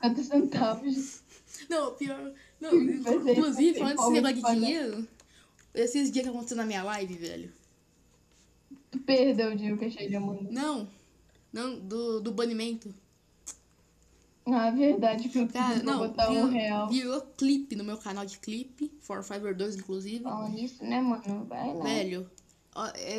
50 0.00 0.22
centavos. 0.22 1.22
Não, 1.68 1.94
pior. 1.94 2.32
Não, 2.60 2.74
inclusive, 2.74 3.78
falando 3.78 3.96
desse 3.96 4.10
negócio 4.10 4.34
de 4.34 4.42
de 4.42 4.60
dinheiro, 4.60 5.08
esses 5.74 6.10
dias 6.10 6.24
que 6.24 6.30
aconteceu 6.30 6.56
na 6.56 6.66
minha 6.66 6.82
live, 6.82 7.14
velho. 7.14 7.52
Tu 8.90 8.98
perdeu 9.00 9.52
o 9.52 9.56
dinheiro 9.56 9.78
que 9.78 9.84
achei 9.86 10.08
de 10.08 10.18
mano. 10.18 10.48
Não, 10.50 10.88
não, 11.52 11.78
do, 11.78 12.20
do 12.20 12.32
banimento. 12.32 12.92
Ah, 14.46 14.70
verdade 14.70 15.28
que 15.28 15.38
eu 15.38 15.46
Cara, 15.48 15.82
não, 15.82 15.98
botar 15.98 16.28
um 16.28 16.34
virou, 16.34 16.48
real. 16.48 16.88
virou 16.88 17.20
clipe 17.36 17.76
no 17.76 17.84
meu 17.84 17.96
canal 17.98 18.26
de 18.26 18.38
clipe, 18.38 18.90
For 19.00 19.22
Fiber 19.22 19.54
2, 19.54 19.76
inclusive. 19.76 20.24
Falando 20.24 20.54
nisso, 20.54 20.82
né, 20.82 21.00
mano? 21.00 21.44
Vai 21.44 21.72
lá. 21.72 21.84
Velho, 21.84 22.30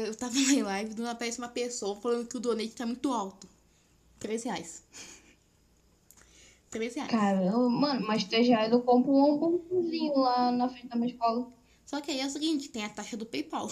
eu 0.06 0.16
tava 0.16 0.38
em 0.38 0.64
live, 0.64 0.94
do 0.94 1.04
nada 1.04 1.14
aparece 1.14 1.38
uma 1.38 1.50
pessoa 1.50 2.00
falando 2.00 2.28
que 2.28 2.38
o 2.38 2.40
donate 2.40 2.70
tá 2.70 2.86
muito 2.86 3.12
alto. 3.12 3.48
3 4.20 4.44
reais. 4.44 4.84
3 6.70 6.96
reais. 6.96 7.12
Caramba, 7.12 7.70
mano, 7.70 8.08
mas 8.08 8.24
3 8.24 8.48
reais 8.48 8.72
eu 8.72 8.82
compro 8.82 9.12
um 9.12 9.34
hambúrguerzinho 9.34 10.18
lá 10.18 10.52
na 10.52 10.70
frente 10.70 10.88
da 10.88 10.96
minha 10.96 11.12
escola. 11.12 11.52
Só 11.86 12.00
que 12.00 12.12
aí 12.12 12.22
é 12.22 12.26
o 12.26 12.30
seguinte, 12.30 12.70
tem 12.70 12.86
a 12.86 12.90
taxa 12.90 13.18
do 13.18 13.26
PayPal. 13.26 13.70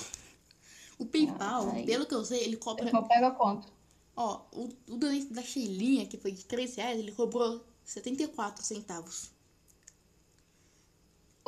O 0.97 1.05
PayPal, 1.05 1.69
Ai. 1.69 1.83
pelo 1.83 2.05
que 2.05 2.13
eu 2.13 2.25
sei, 2.25 2.43
ele 2.43 2.57
cobra 2.57 2.89
Só 2.91 3.01
pega 3.03 3.27
a 3.27 3.31
conta. 3.31 3.67
Ó, 4.17 4.41
o, 4.51 4.69
o 4.89 4.97
donate 4.97 5.31
da 5.31 5.41
Sheilinha, 5.41 6.05
que 6.05 6.17
foi 6.17 6.33
de 6.33 6.43
3 6.43 6.75
reais, 6.75 6.99
ele 6.99 7.13
cobrou 7.13 7.63
74 7.85 8.65
centavos. 8.65 9.31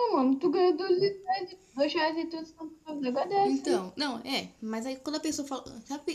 Pô, 0.02 0.16
mano, 0.16 0.36
tu 0.36 0.50
ganhou 0.50 0.76
dois 0.76 1.00
reais, 1.00 1.56
dois 1.76 1.94
reais 1.94 2.18
e 2.18 2.26
tudo 2.26 2.46
centavos. 2.48 3.06
Agradece. 3.06 3.52
Então, 3.52 3.94
não, 3.96 4.18
é. 4.20 4.50
Mas 4.60 4.86
aí 4.88 4.96
quando 4.96 5.18
a 5.18 5.20
pessoa 5.20 5.48
fala. 5.48 5.64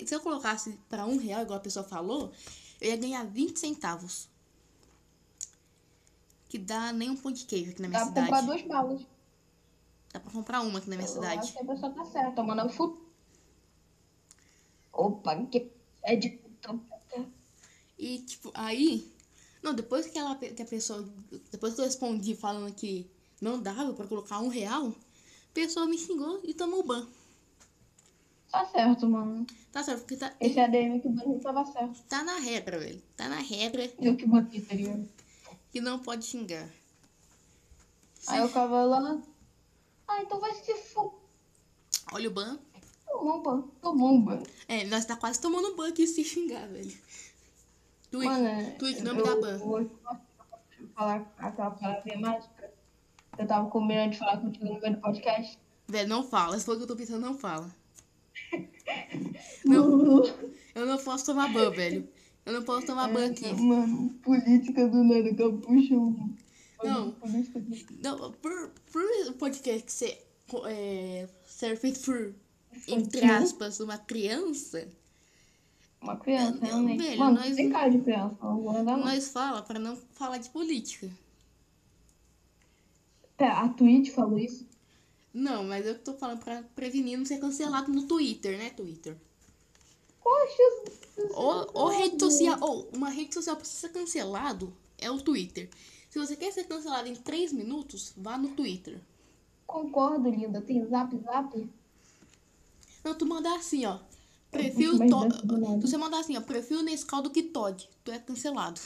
Se 0.04 0.12
eu 0.14 0.20
colocasse 0.20 0.76
pra 0.88 1.06
um 1.06 1.16
real, 1.16 1.42
igual 1.42 1.58
a 1.58 1.62
pessoa 1.62 1.84
falou, 1.84 2.32
eu 2.80 2.90
ia 2.90 2.96
ganhar 2.96 3.24
20 3.24 3.56
centavos. 3.58 4.28
Que 6.48 6.58
dá 6.58 6.92
nem 6.92 7.10
um 7.10 7.16
pão 7.16 7.30
de 7.30 7.44
queijo 7.44 7.70
aqui 7.70 7.82
na 7.82 7.88
minha 7.88 8.04
Dá 8.04 8.10
pra 8.10 8.24
cidade. 8.24 8.26
comprar 8.26 8.54
duas 8.54 8.62
balas. 8.62 9.06
Dá 10.12 10.18
pra 10.20 10.32
comprar 10.32 10.60
uma 10.62 10.78
aqui 10.80 10.90
na 10.90 10.96
minha 10.96 11.08
Eu 11.08 11.12
cidade. 11.12 11.38
acho 11.38 11.52
que 11.52 11.58
a 11.60 11.64
pessoa 11.64 11.92
tá 11.92 12.04
certa, 12.06 12.42
mano. 12.42 12.66
O 12.66 12.68
futuro. 12.68 13.06
Opa, 14.92 15.46
que 15.46 15.70
é 16.02 16.16
de. 16.16 16.40
E, 17.96 18.18
tipo, 18.18 18.50
aí. 18.52 19.12
Não, 19.62 19.74
depois 19.74 20.06
que, 20.08 20.18
ela, 20.18 20.34
que 20.34 20.60
a 20.62 20.66
pessoa. 20.66 21.08
Depois 21.52 21.74
que 21.74 21.80
eu 21.80 21.84
respondi 21.84 22.34
falando 22.34 22.74
que 22.74 23.08
não 23.40 23.60
dava 23.60 23.92
pra 23.92 24.06
colocar 24.06 24.40
um 24.40 24.48
real, 24.48 24.88
a 24.88 25.52
pessoa 25.54 25.86
me 25.86 25.98
xingou 25.98 26.40
e 26.44 26.54
tomou 26.54 26.82
ban. 26.82 27.06
Tá 28.50 28.64
certo, 28.66 29.08
mano. 29.08 29.46
Tá 29.72 29.82
certo, 29.82 30.00
porque 30.00 30.16
tá, 30.16 30.32
Esse 30.40 30.58
ADM 30.60 31.00
que 31.00 31.08
banho 31.08 31.38
tava 31.40 31.64
certo. 31.66 32.02
tá 32.08 32.22
na 32.22 32.38
regra, 32.38 32.78
velho. 32.78 33.02
Tá 33.16 33.28
na 33.28 33.36
regra 33.40 33.92
Eu 33.98 34.16
que 34.16 34.26
botei, 34.26 34.60
tá 34.62 34.74
ligado? 34.74 35.08
que 35.70 35.80
não 35.80 35.98
pode 35.98 36.24
xingar. 36.24 36.66
Aí 38.28 38.40
o 38.42 38.48
cavalo 38.48 38.90
lá. 38.90 39.22
Ah, 40.08 40.22
então 40.22 40.40
vai 40.40 40.54
se 40.54 40.74
for. 40.74 41.14
Olha 42.12 42.28
o 42.28 42.32
ban. 42.32 42.58
Tomou 43.06 43.36
um 43.38 43.42
ban. 43.42 43.62
Tomou 43.82 44.14
um 44.14 44.22
ban. 44.22 44.42
É, 44.68 44.84
nós 44.86 45.04
tá 45.04 45.16
quase 45.16 45.40
tomando 45.40 45.76
ban 45.76 45.88
aqui 45.88 46.06
se 46.06 46.24
xingar, 46.24 46.66
velho. 46.68 46.96
Twitch, 48.10 48.24
Mano, 48.30 48.78
Twitch, 48.78 49.00
não 49.00 49.10
eu 49.12 49.16
me 49.16 49.22
dá 49.22 49.36
ban. 49.40 49.58
vou 49.58 49.90
falar 50.94 51.34
aquela 51.38 51.70
palavra 51.72 52.18
mágica. 52.18 52.55
Eu 53.38 53.46
tava 53.46 53.68
combinando 53.70 54.12
de 54.12 54.18
falar 54.18 54.38
contigo 54.38 54.64
no 54.64 54.80
meio 54.80 54.94
do 54.94 55.00
podcast. 55.00 55.58
Velho, 55.88 56.08
não 56.08 56.22
fala. 56.22 56.58
Se 56.58 56.64
for 56.64 56.72
o 56.74 56.76
que 56.76 56.82
eu 56.84 56.86
tô 56.88 56.96
pensando, 56.96 57.20
não 57.22 57.36
fala. 57.36 57.70
Não, 59.64 60.22
eu 60.74 60.86
não 60.86 60.98
posso 60.98 61.26
tomar 61.26 61.52
ban, 61.52 61.70
velho. 61.70 62.08
Eu 62.44 62.52
não 62.52 62.62
posso 62.62 62.86
tomar 62.86 63.12
ban 63.12 63.26
aqui. 63.30 63.52
Mano, 63.54 64.10
política 64.22 64.86
do 64.86 65.02
nada, 65.02 65.34
capucha. 65.34 65.94
Não. 66.84 67.10
Política 67.12 67.58
do... 67.60 68.02
Não, 68.02 68.32
por, 68.32 68.70
por 68.92 69.02
podcast 69.38 69.90
ser, 69.92 70.24
é, 70.68 71.28
ser 71.44 71.76
feito 71.76 72.00
por, 72.00 72.32
entre 72.86 73.24
aspas, 73.24 73.80
uma 73.80 73.98
criança, 73.98 74.86
Uma 76.00 76.16
criança, 76.16 76.52
Não, 76.60 76.66
realmente. 76.68 77.02
velho, 77.02 77.18
Mano, 77.18 77.40
nós- 77.40 77.56
tem 77.56 77.70
cara 77.70 77.88
de 77.90 77.98
criança. 77.98 78.36
Não 78.42 78.60
vou 78.60 78.70
andar, 78.76 78.96
não. 78.96 79.04
nós 79.06 79.28
fala 79.32 79.62
pra 79.62 79.78
não 79.80 79.96
falar 80.12 80.38
de 80.38 80.48
política. 80.50 81.10
Pera, 83.36 83.60
a 83.60 83.68
Twitch 83.68 84.10
falou 84.12 84.38
isso? 84.38 84.66
Não, 85.32 85.64
mas 85.64 85.86
eu 85.86 85.98
tô 85.98 86.14
falando 86.14 86.42
pra 86.42 86.62
prevenir 86.74 87.18
não 87.18 87.26
ser 87.26 87.38
cancelado 87.38 87.92
no 87.92 88.06
Twitter, 88.06 88.56
né, 88.58 88.70
Twitter? 88.70 89.16
Poxa, 90.22 90.62
Ou, 91.34 91.70
ou 91.74 91.88
rede 91.88 92.18
social, 92.18 92.58
ou 92.60 92.88
uma 92.94 93.10
rede 93.10 93.34
social 93.34 93.56
pra 93.56 93.64
ser 93.64 93.90
cancelado 93.90 94.72
é 94.98 95.10
o 95.10 95.20
Twitter. 95.20 95.68
Se 96.08 96.18
você 96.18 96.34
quer 96.36 96.50
ser 96.52 96.64
cancelado 96.64 97.08
em 97.08 97.14
3 97.14 97.52
minutos, 97.52 98.14
vá 98.16 98.38
no 98.38 98.48
Twitter. 98.48 99.00
concordo, 99.66 100.30
linda. 100.30 100.62
Tem 100.62 100.84
zap, 100.86 101.14
zap? 101.18 101.70
Não, 103.04 103.14
tu 103.14 103.26
mandar 103.26 103.56
assim, 103.56 103.84
ó. 103.84 103.98
Mas 104.52 104.74
to... 104.74 105.80
Se 105.80 105.86
você 105.86 105.96
mandar 105.98 106.20
assim, 106.20 106.36
ó, 106.36 106.40
perfil 106.40 106.82
Nescau 106.82 107.20
do 107.20 107.30
que 107.30 107.42
Todd, 107.42 107.88
tu 108.02 108.10
é 108.10 108.18
cancelado. 108.18 108.80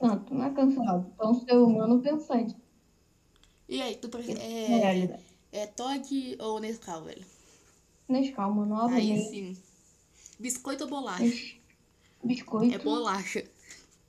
Não, 0.00 0.24
não 0.30 0.44
é 0.44 0.50
cancelado. 0.50 1.10
Tu 1.16 1.22
é 1.22 1.28
um 1.28 1.34
ser 1.34 1.56
humano 1.56 2.02
pensante. 2.02 2.54
E 3.72 3.80
aí, 3.80 3.96
tu 3.96 4.08
prefere. 4.08 4.38
É, 4.40 4.66
realidade. 4.66 5.24
é 5.50 5.66
Todd 5.66 6.36
ou 6.40 6.60
Nescau, 6.60 7.04
velho? 7.04 7.24
Nescau, 8.08 8.52
mano. 8.52 8.74
Aí 8.76 8.84
Obviamente. 8.84 9.30
sim. 9.30 9.56
Biscoito 10.38 10.84
ou 10.84 10.90
bolacha? 10.90 11.24
Bis- 11.24 11.56
Biscoito. 12.22 12.74
É 12.74 12.78
bolacha. 12.78 13.44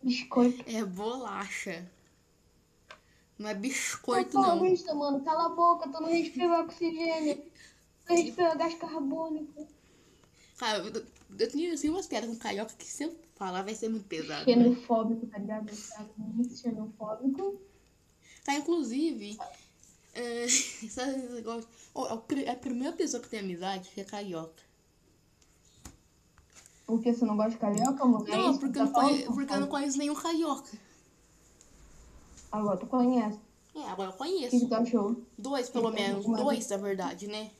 Biscoito. 0.03 0.63
É 0.67 0.83
bolacha. 0.83 1.89
Não 3.39 3.49
é 3.49 3.53
Não 3.53 3.61
biscoito, 3.61 4.33
fala 4.33 4.55
não. 4.55 4.65
isso, 4.65 4.93
mano. 4.95 5.23
Cala 5.23 5.45
a 5.45 5.49
boca, 5.49 5.89
tu 5.89 6.01
não 6.01 6.09
respira 6.09 6.61
oxigênio. 6.61 7.41
Tu 8.05 8.13
respira 8.13 8.55
gás 8.55 8.73
carbônico. 8.75 9.65
Cara, 10.57 10.79
eu, 10.79 11.05
eu 11.39 11.47
tinha 11.49 11.73
assim 11.73 11.89
umas 11.89 12.05
piadas 12.05 12.29
com 12.29 12.35
carioca 12.35 12.73
que 12.77 12.85
se 12.85 13.03
eu 13.05 13.15
falar 13.35 13.63
vai 13.63 13.73
ser 13.73 13.89
muito 13.89 14.05
pesado. 14.07 14.45
né? 14.45 14.53
Xenofóbico, 14.53 15.25
tá 15.27 15.37
ligado? 15.39 15.69
É 15.69 16.03
muito 16.17 16.55
xenofóbico. 16.55 17.59
Tá, 18.43 18.53
inclusive. 18.55 19.37
É? 20.13 20.45
Oh, 21.95 22.07
é 22.07 22.43
é 22.45 22.49
a 22.51 22.55
primeira 22.55 22.95
pessoa 22.95 23.21
que 23.21 23.29
tem 23.29 23.39
amizade 23.39 23.89
que 23.93 24.01
é 24.01 24.03
carioca. 24.03 24.61
Porque 26.87 27.13
você 27.13 27.23
não 27.23 27.35
gosta 27.37 27.51
de 27.51 27.57
carioca, 27.57 28.03
Não, 28.03 28.23
que 28.53 28.59
porque, 28.59 28.59
tu 28.59 28.65
eu 28.65 28.73
tá 28.73 28.83
não 28.85 28.91
conhe- 28.91 29.19
falando? 29.19 29.35
porque 29.35 29.53
eu 29.53 29.59
não 29.59 29.67
conheço 29.67 29.97
nenhum 29.99 30.15
carioca. 30.15 30.71
Agora 32.51 32.77
tu 32.77 32.87
conhece. 32.87 33.39
É, 33.75 33.83
agora 33.89 34.09
eu 34.09 34.13
O 34.15 34.17
que, 34.17 34.23
que 34.49 34.49
conheço. 34.49 34.67
tu 34.67 34.75
achou? 34.75 35.15
Dois, 35.37 35.69
pelo 35.69 35.89
Então, 35.91 36.03
menos. 36.03 36.25
mas- 36.25 36.41
Dois, 36.41 36.67
na 36.69 36.77
verdade, 36.77 37.27
né? 37.27 37.51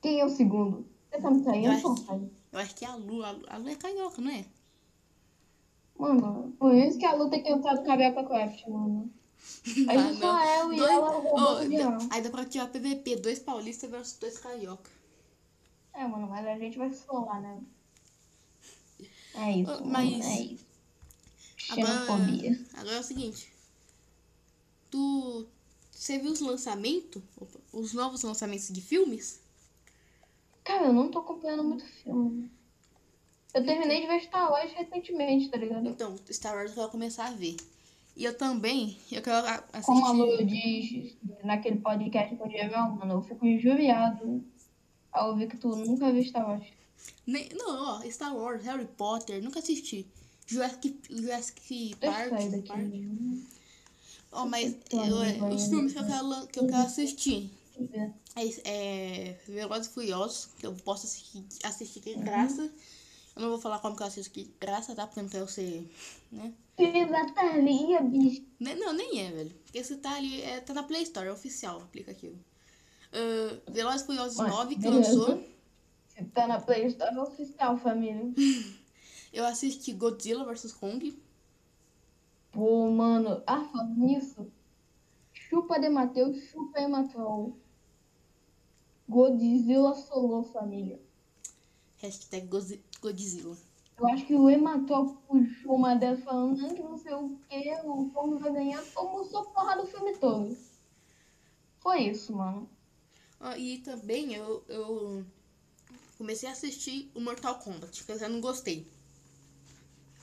Quem 0.00 0.18
é 0.20 0.24
o 0.24 0.28
segundo? 0.30 0.84
Você 1.12 1.20
tá 1.22 1.30
me 1.30 1.66
acho, 1.68 1.86
eu 2.52 2.58
acho 2.58 2.74
que 2.74 2.84
é 2.84 2.88
a 2.88 2.96
Lu. 2.96 3.22
A 3.24 3.30
Lu, 3.30 3.44
a 3.48 3.56
Lu 3.58 3.68
é 3.68 3.74
carioca, 3.76 4.20
não 4.20 4.30
é? 4.30 4.44
Mano, 6.02 6.52
por 6.58 6.74
isso 6.74 6.98
que 6.98 7.06
a 7.06 7.14
Lu 7.14 7.30
tem 7.30 7.42
que 7.42 7.48
entrar 7.50 7.74
do 7.74 7.84
Carioca 7.84 8.24
Craft, 8.24 8.66
mano. 8.68 9.10
Aí 9.88 9.96
Ah, 9.98 10.14
só 10.18 10.44
eu 10.64 10.72
e 10.72 10.76
Dois- 10.76 10.90
ela 10.90 11.10
roubou 11.10 11.32
Oh, 11.40 12.08
aí 12.10 12.22
dá 12.22 12.30
pra 12.30 12.44
tirar 12.44 12.66
PVP. 12.68 13.16
Dois 13.16 13.38
paulistas 13.38 13.90
versus 13.90 14.18
dois 14.18 14.38
carioca. 14.38 14.90
É, 15.94 16.06
mano, 16.06 16.26
mas 16.28 16.46
a 16.46 16.58
gente 16.58 16.76
vai 16.78 16.92
se 16.92 17.04
falar, 17.04 17.40
né? 17.40 17.60
É 19.34 19.50
isso, 19.52 19.70
Oh, 19.70 19.84
mano, 19.84 19.90
mas- 19.90 20.26
é 20.26 20.40
isso. 20.42 20.66
Agora, 21.70 21.86
Xenofobia. 22.06 22.60
agora 22.74 22.96
é 22.96 23.00
o 23.00 23.04
seguinte. 23.04 23.52
Tu. 24.90 25.46
Você 25.92 26.18
viu 26.18 26.32
os 26.32 26.40
lançamentos? 26.40 27.22
Os 27.72 27.92
novos 27.92 28.22
lançamentos 28.22 28.68
de 28.68 28.80
filmes? 28.80 29.40
Cara, 30.64 30.86
eu 30.86 30.92
não 30.92 31.08
tô 31.10 31.20
acompanhando 31.20 31.62
muito 31.62 31.84
filme. 31.84 32.50
Eu 33.54 33.64
terminei 33.64 34.00
de 34.00 34.06
ver 34.06 34.20
Star 34.22 34.50
Wars 34.50 34.72
recentemente, 34.72 35.48
tá 35.50 35.56
ligado? 35.58 35.86
Então, 35.88 36.16
Star 36.30 36.54
Wars 36.54 36.70
eu 36.70 36.76
quero 36.76 36.88
começar 36.90 37.26
a 37.26 37.32
ver. 37.32 37.56
E 38.16 38.24
eu 38.24 38.36
também, 38.36 38.98
eu 39.10 39.22
quero 39.22 39.36
assistir. 39.46 39.84
Como 39.84 40.06
a 40.06 40.12
Lu 40.12 40.44
diz 40.44 41.14
naquele 41.44 41.76
podcast 41.78 42.34
com 42.36 42.44
o 42.44 42.48
Diego, 42.48 42.74
mano, 42.96 43.14
eu 43.14 43.22
fico 43.22 43.46
injuriado 43.46 44.42
ao 45.12 45.30
ouvir 45.30 45.48
que 45.48 45.56
tu 45.56 45.68
nunca 45.76 46.10
viu 46.12 46.22
Star 46.24 46.46
Wars. 46.48 46.66
Nem- 47.26 47.48
não, 47.54 47.98
ó, 48.00 48.10
Star 48.10 48.34
Wars, 48.36 48.62
Harry 48.64 48.86
Potter, 48.96 49.42
nunca 49.42 49.58
assisti. 49.60 50.06
Jurassic, 50.46 50.98
Jurassic 51.10 51.96
Park. 52.00 52.32
eu 52.32 52.48
né? 52.88 53.42
Ó, 54.32 54.46
mas 54.46 54.74
tô 54.88 55.02
eu- 55.04 55.22
é, 55.22 55.32
os 55.54 55.62
né? 55.64 55.68
filmes 55.68 55.92
que 55.92 55.98
eu 55.98 56.06
quero, 56.06 56.26
lan- 56.26 56.46
que 56.46 56.58
eu 56.58 56.66
quero 56.66 56.82
assistir 56.82 57.50
eu 57.78 57.86
ver. 57.86 58.12
é, 58.36 58.48
é 58.64 59.38
Velozes 59.46 59.86
e 59.86 59.90
Furiosos, 59.90 60.48
que 60.58 60.66
eu 60.66 60.74
posso 60.74 61.06
assistir, 61.06 61.44
assistir 61.64 62.00
de 62.00 62.10
Uhum. 62.14 62.24
Eu 63.34 63.42
não 63.42 63.48
vou 63.50 63.58
falar 63.60 63.78
como 63.78 63.96
que 63.96 64.02
eu 64.02 64.06
assisto 64.06 64.32
de 64.34 64.44
graça, 64.60 64.94
tá? 64.94 65.06
Porque 65.06 65.20
eu 65.20 65.24
não 65.24 65.30
quero 65.30 65.48
ser, 65.48 65.90
né? 66.30 66.52
Pirataria, 66.76 68.00
bicho. 68.02 68.44
Ne- 68.60 68.74
Não, 68.74 68.92
nem 68.92 69.20
é, 69.26 69.30
velho. 69.30 69.54
Porque 69.64 69.82
você 69.82 69.96
tá 69.96 70.14
ali, 70.16 70.42
é, 70.42 70.60
tá 70.60 70.74
na 70.74 70.82
Play 70.82 71.02
Store, 71.02 71.28
é 71.28 71.32
oficial 71.32 71.78
o 71.80 71.82
aplicativo. 71.82 72.36
Uh, 73.12 73.70
Velozes 73.72 74.02
Furiosos 74.06 74.38
Ué, 74.38 74.48
9, 74.48 74.74
que 74.76 74.80
beleza. 74.82 75.16
lançou. 75.18 75.44
Se 76.08 76.24
tá 76.26 76.46
na 76.46 76.60
Play 76.60 76.86
Store 76.86 77.14
é 77.16 77.20
oficial, 77.20 77.78
família. 77.78 78.32
Eu 79.32 79.46
assisti 79.46 79.92
Godzilla 79.94 80.44
vs 80.44 80.72
Kong. 80.72 81.18
Pô, 82.50 82.90
mano, 82.90 83.42
ah, 83.46 83.64
falando 83.64 83.96
nisso, 83.96 84.46
chupa 85.32 85.78
de 85.80 85.88
Mateus, 85.88 86.36
chupa 86.50 86.80
Ematrol. 86.80 87.56
Godzilla 89.08 89.94
solou, 89.94 90.44
família. 90.44 91.00
Hashtag 91.96 92.46
Gozi- 92.46 92.82
Godzilla. 93.02 93.56
Eu 93.98 94.08
acho 94.08 94.24
que 94.26 94.34
o 94.34 94.48
Ematrol 94.48 95.16
puxou 95.28 95.74
uma 95.76 95.94
dessa 95.94 96.22
falando 96.22 96.56
"Não, 96.58 96.74
que 96.74 96.82
não 96.82 96.96
sei 96.98 97.12
o 97.12 97.36
que, 97.48 97.70
o 97.84 98.10
Kong 98.10 98.38
vai 98.40 98.52
ganhar, 98.52 98.82
tomou 98.94 99.24
só 99.24 99.42
porra 99.44 99.76
do 99.76 99.86
filme 99.86 100.16
todo. 100.16 100.56
Foi 101.80 102.00
isso, 102.04 102.34
mano. 102.34 102.68
Ah, 103.40 103.58
e 103.58 103.78
também 103.78 104.34
eu, 104.34 104.62
eu 104.68 105.24
comecei 106.16 106.48
a 106.48 106.52
assistir 106.52 107.10
o 107.14 107.20
Mortal 107.20 107.58
Kombat, 107.58 108.04
que 108.04 108.12
eu 108.12 108.18
já 108.18 108.28
não 108.28 108.40
gostei. 108.40 108.86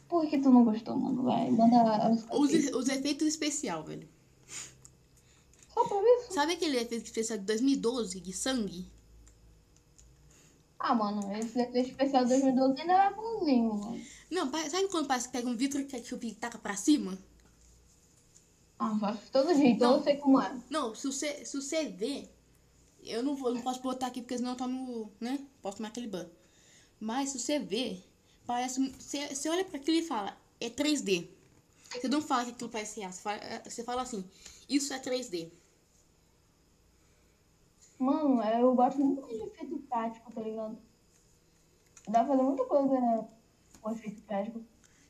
Por 0.08 0.28
que 0.28 0.40
tu 0.40 0.50
não 0.50 0.64
gostou, 0.64 0.98
mano? 0.98 1.24
Vai, 1.24 1.52
manda 1.52 2.12
Os, 2.32 2.52
os 2.74 2.90
efeitos 2.90 3.28
especiais, 3.28 3.86
velho. 3.86 4.08
Só 5.74 5.88
pra 5.88 6.02
ver. 6.02 6.28
Sabe 6.32 6.54
aquele 6.54 6.78
efeito 6.78 7.06
especial 7.06 7.38
de 7.38 7.46
2012, 7.46 8.20
de 8.20 8.34
sangue? 8.34 8.88
Ah, 10.80 10.96
mano, 10.96 11.36
esse 11.38 11.60
efeito 11.60 11.90
especial 11.90 12.24
de 12.24 12.30
2012 12.30 12.82
ainda 12.82 12.94
é 12.94 13.14
bonzinho, 13.14 13.74
mano. 13.74 14.02
Não, 14.32 14.50
sabe 14.70 14.88
quando 14.88 15.08
parece 15.08 15.28
que 15.28 15.34
pega 15.34 15.50
um 15.50 15.56
vidro 15.56 15.86
ketchup 15.86 16.26
e 16.26 16.34
taca 16.34 16.58
pra 16.58 16.76
cima? 16.76 17.18
Ah, 18.80 19.12
de 19.12 19.30
todo 19.32 19.54
jeito, 19.54 19.82
Não. 19.84 19.98
eu 19.98 20.04
sei 20.04 20.16
como 20.18 20.42
é. 20.42 20.56
Não, 20.70 20.96
se 20.96 21.06
você, 21.08 21.44
se 21.44 21.60
você 21.62 21.90
ver, 21.90 22.34
eu 23.04 23.22
não 23.22 23.36
vou, 23.36 23.54
não 23.54 23.62
posso 23.62 23.82
botar 23.82 24.08
aqui 24.08 24.22
porque 24.22 24.38
senão 24.38 24.52
eu 24.52 24.56
tomo, 24.56 25.12
né? 25.20 25.40
Posso 25.62 25.78
tomar 25.78 25.90
aquele 25.90 26.08
ban. 26.08 26.26
Mas 27.00 27.30
se 27.32 27.40
você 27.40 27.60
ver, 27.60 28.02
parece. 28.46 28.90
Você, 28.92 29.28
você 29.36 29.50
olha 29.50 29.66
pra 29.66 29.78
aquilo 29.78 29.98
e 29.98 30.04
fala, 30.04 30.38
é 30.62 30.70
3D. 30.70 31.28
Você 31.92 32.08
não 32.08 32.22
fala 32.22 32.46
que 32.46 32.52
aquilo 32.52 32.70
parece 32.70 33.00
real, 33.00 33.12
você 33.12 33.22
fala, 33.22 33.40
você 33.66 33.84
fala 33.84 34.02
assim, 34.04 34.24
isso 34.70 34.94
é 34.94 35.00
3D. 35.00 35.52
Mano, 38.00 38.42
eu 38.44 38.74
gosto 38.76 39.00
muito 39.00 39.28
de 39.28 39.36
efeito 39.44 39.78
prático, 39.90 40.32
tá 40.34 40.42
ligado? 40.42 40.78
Dá 42.08 42.20
pra 42.24 42.28
fazer 42.30 42.44
muita 42.44 42.66
coisa 42.66 43.00
né, 43.00 43.28
com 43.82 43.92
efeito 43.92 44.22
prático. 44.24 44.64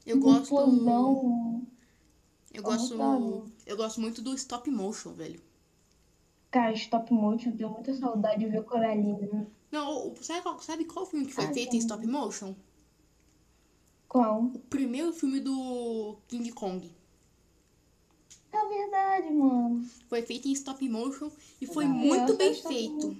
Eu 0.05 0.15
Tipo, 0.15 0.19
gosto. 0.19 0.41
explosão. 0.43 1.67
Eu 2.51 2.63
Como 2.63 2.77
gosto. 2.77 2.97
sabe? 2.97 3.53
Eu 3.65 3.77
gosto 3.77 4.01
muito 4.01 4.21
do 4.21 4.33
stop 4.33 4.69
motion, 4.71 5.13
velho. 5.13 5.39
Cara, 6.51 6.73
stop 6.73 7.13
motion, 7.13 7.51
tenho 7.55 7.69
muita 7.69 7.93
saudade 7.93 8.39
de 8.39 8.47
ver 8.47 8.63
Coraline. 8.63 9.27
Né? 9.27 9.47
Não, 9.71 10.15
sabe 10.15 10.41
qual, 10.41 10.59
sabe 10.59 10.85
qual 10.85 11.05
filme 11.05 11.27
que 11.27 11.33
foi 11.33 11.45
Ah, 11.45 11.53
feito 11.53 11.75
em 11.75 11.79
sim. 11.79 11.85
stop 11.85 12.05
motion? 12.07 12.55
Qual? 14.07 14.45
O 14.45 14.59
primeiro 14.59 15.13
filme 15.13 15.39
do 15.39 16.17
King 16.27 16.51
Kong. 16.51 16.91
É 18.51 18.67
verdade, 18.67 19.31
mano. 19.31 19.85
Foi 20.07 20.21
feito 20.21 20.47
em 20.47 20.51
stop 20.53 20.87
motion 20.89 21.29
e 21.61 21.67
foi 21.67 21.85
muito 21.85 22.35
bem 22.35 22.53
feito. 22.53 23.15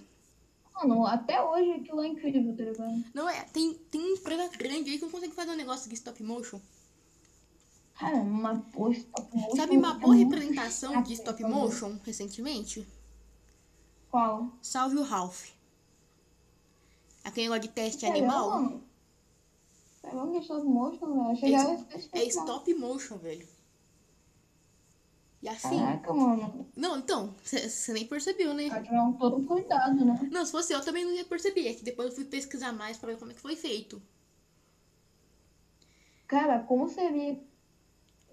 Mano, 0.73 1.05
até 1.05 1.41
hoje 1.41 1.71
aquilo 1.71 2.01
é 2.01 2.07
incrível, 2.07 2.55
tá 2.55 2.63
ligado? 2.63 3.03
Não 3.13 3.29
é, 3.29 3.43
tem, 3.43 3.73
tem 3.91 4.01
uma 4.01 4.11
empresa 4.11 4.47
grande 4.57 4.89
aí 4.89 4.97
que 4.97 5.03
não 5.03 5.11
consegue 5.11 5.33
fazer 5.33 5.51
um 5.51 5.55
negócio 5.55 5.89
de 5.89 5.95
stop 5.95 6.23
motion. 6.23 6.59
Cara, 7.95 8.15
uma 8.15 8.53
boa 8.53 8.91
stop 8.91 9.35
motion. 9.35 9.55
Sabe 9.57 9.77
uma 9.77 9.95
é 9.95 9.99
boa 9.99 10.15
muito 10.15 10.31
representação 10.31 10.93
chato 10.93 11.05
de 11.05 11.13
stop 11.13 11.41
fazer. 11.41 11.53
motion 11.53 11.97
recentemente? 12.03 12.87
Qual? 14.09 14.51
Salve 14.61 14.95
o 14.95 15.03
Ralph. 15.03 15.49
Aquele 17.23 17.49
negócio 17.49 17.63
de 17.63 17.75
teste 17.75 18.01
Sério, 18.01 18.17
animal. 18.17 18.49
mano? 18.49 18.83
É 20.01 20.07
é 20.07 20.39
stop 20.39 20.65
motion, 20.65 21.07
velho. 21.07 21.85
É 21.93 21.97
especial. 21.97 22.45
stop 22.45 22.73
motion, 22.73 23.17
velho. 23.17 23.58
E 25.41 25.47
assim. 25.47 25.79
Caraca, 25.79 26.13
mano. 26.13 26.67
Não, 26.75 26.97
então, 26.97 27.33
você 27.43 27.93
nem 27.93 28.05
percebeu, 28.05 28.53
né? 28.53 28.65
Tiver 28.83 29.01
um 29.01 29.13
todo 29.13 29.41
cuidado, 29.45 30.03
né? 30.03 30.29
Não, 30.31 30.45
se 30.45 30.51
fosse 30.51 30.73
eu 30.73 30.83
também 30.83 31.05
não 31.05 31.13
ia 31.13 31.23
perceber. 31.23 31.67
É 31.67 31.73
que 31.73 31.83
depois 31.83 32.09
eu 32.09 32.15
fui 32.15 32.25
pesquisar 32.25 32.73
mais 32.73 32.97
pra 32.97 33.13
ver 33.13 33.19
como 33.19 33.31
é 33.31 33.33
que 33.33 33.39
foi 33.41 33.55
feito. 33.55 34.01
Cara, 36.27 36.59
como 36.59 36.87
seria, 36.89 37.39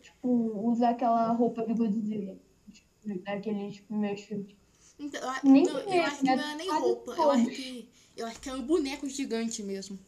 tipo, 0.02 0.28
usar 0.68 0.90
aquela 0.90 1.30
roupa 1.32 1.62
do 1.64 1.74
Godzilla? 1.74 2.36
Tipo, 2.72 3.22
daqueles 3.24 3.80
primeiros 3.80 4.20
filmes. 4.22 4.54
Então, 4.98 5.20
eu, 5.20 5.28
a- 5.30 5.40
Nem 5.44 5.64
não, 5.64 5.78
eu 5.78 6.02
acho 6.02 6.18
que 6.18 6.24
né? 6.24 6.36
não 6.36 6.44
é 6.50 6.54
nem 6.56 6.70
roupa. 6.70 7.12
Eu 7.12 7.30
acho 7.30 7.46
que. 7.46 7.88
Eu 8.16 8.26
acho 8.26 8.40
que 8.40 8.48
é 8.48 8.54
um 8.54 8.62
boneco 8.62 9.08
gigante 9.08 9.62
mesmo. 9.62 9.98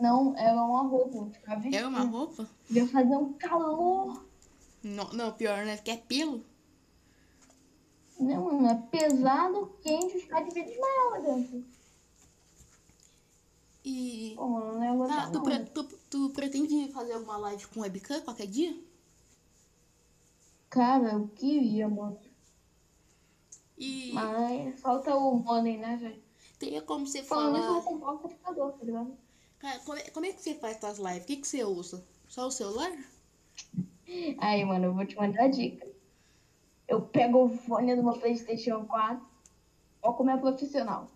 Não, 0.00 0.36
era 0.36 0.60
uma 0.62 0.82
roupa. 0.82 1.30
É 1.46 1.56
vestido. 1.56 1.88
uma 1.88 2.00
roupa? 2.00 2.48
Ia 2.70 2.86
fazer 2.88 3.16
um 3.16 3.32
calor. 3.34 4.24
Não, 4.84 5.12
não 5.12 5.32
pior, 5.32 5.64
né? 5.64 5.76
Que 5.78 5.90
é 5.90 5.96
pelo. 5.96 6.44
Né, 8.20 8.38
mano? 8.38 8.68
É 8.68 8.74
pesado, 8.90 9.76
quente, 9.82 10.16
os 10.18 10.24
caras 10.24 10.52
deviam 10.52 10.66
desmaiar 10.66 11.10
lá 11.10 11.18
dentro. 11.20 11.64
E. 13.84 14.32
Pô, 14.36 14.48
mano, 14.48 14.72
não 14.74 14.82
é 14.84 14.96
gostar 14.96 15.24
Ah, 15.24 15.30
tu, 15.30 15.38
não. 15.38 15.42
pre- 15.42 15.64
tu, 15.66 15.84
tu 16.10 16.30
pretende 16.30 16.92
fazer 16.92 17.12
alguma 17.14 17.36
live 17.38 17.66
com 17.68 17.80
webcam 17.80 18.20
qualquer 18.22 18.46
dia? 18.46 18.74
Cara, 20.70 21.12
eu 21.12 21.28
queria, 21.28 21.88
mano. 21.88 22.18
E 23.78 24.12
Mas 24.12 24.80
falta 24.80 25.14
o 25.16 25.36
money, 25.38 25.76
né, 25.78 25.96
velho? 25.96 26.22
teria 26.58 26.80
como 26.82 27.06
você 27.06 27.22
Falando 27.22 27.58
isso, 27.58 27.66
eu 27.66 27.72
vou 27.74 27.82
falar. 27.82 27.94
comprar 27.94 28.12
um 28.12 28.18
computador, 28.18 28.72
tá 28.72 28.84
ligado? 28.84 29.18
Cara, 29.58 29.78
como, 29.80 29.98
é, 29.98 30.10
como 30.10 30.26
é 30.26 30.32
que 30.32 30.42
você 30.42 30.54
faz 30.54 30.78
suas 30.78 30.98
lives? 30.98 31.24
O 31.24 31.26
que, 31.26 31.36
que 31.38 31.46
você 31.48 31.64
usa? 31.64 32.04
Só 32.28 32.46
o 32.46 32.50
celular? 32.50 32.92
Aí, 34.38 34.64
mano, 34.64 34.86
eu 34.86 34.94
vou 34.94 35.06
te 35.06 35.16
mandar 35.16 35.44
a 35.44 35.48
dica. 35.48 35.86
Eu 36.86 37.02
pego 37.02 37.44
o 37.44 37.48
fone 37.48 37.96
do 37.96 38.02
meu 38.02 38.12
PlayStation 38.14 38.84
4, 38.84 39.24
ó 40.02 40.12
como 40.12 40.30
é 40.30 40.36
profissional. 40.36 41.08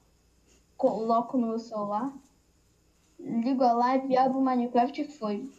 Coloco 0.76 1.36
no 1.36 1.48
meu 1.48 1.58
celular, 1.58 2.12
ligo 3.18 3.62
a 3.62 3.72
live, 3.72 4.16
abro 4.16 4.38
o 4.38 4.44
Minecraft 4.44 5.00
e 5.00 5.08
foi. 5.08 5.50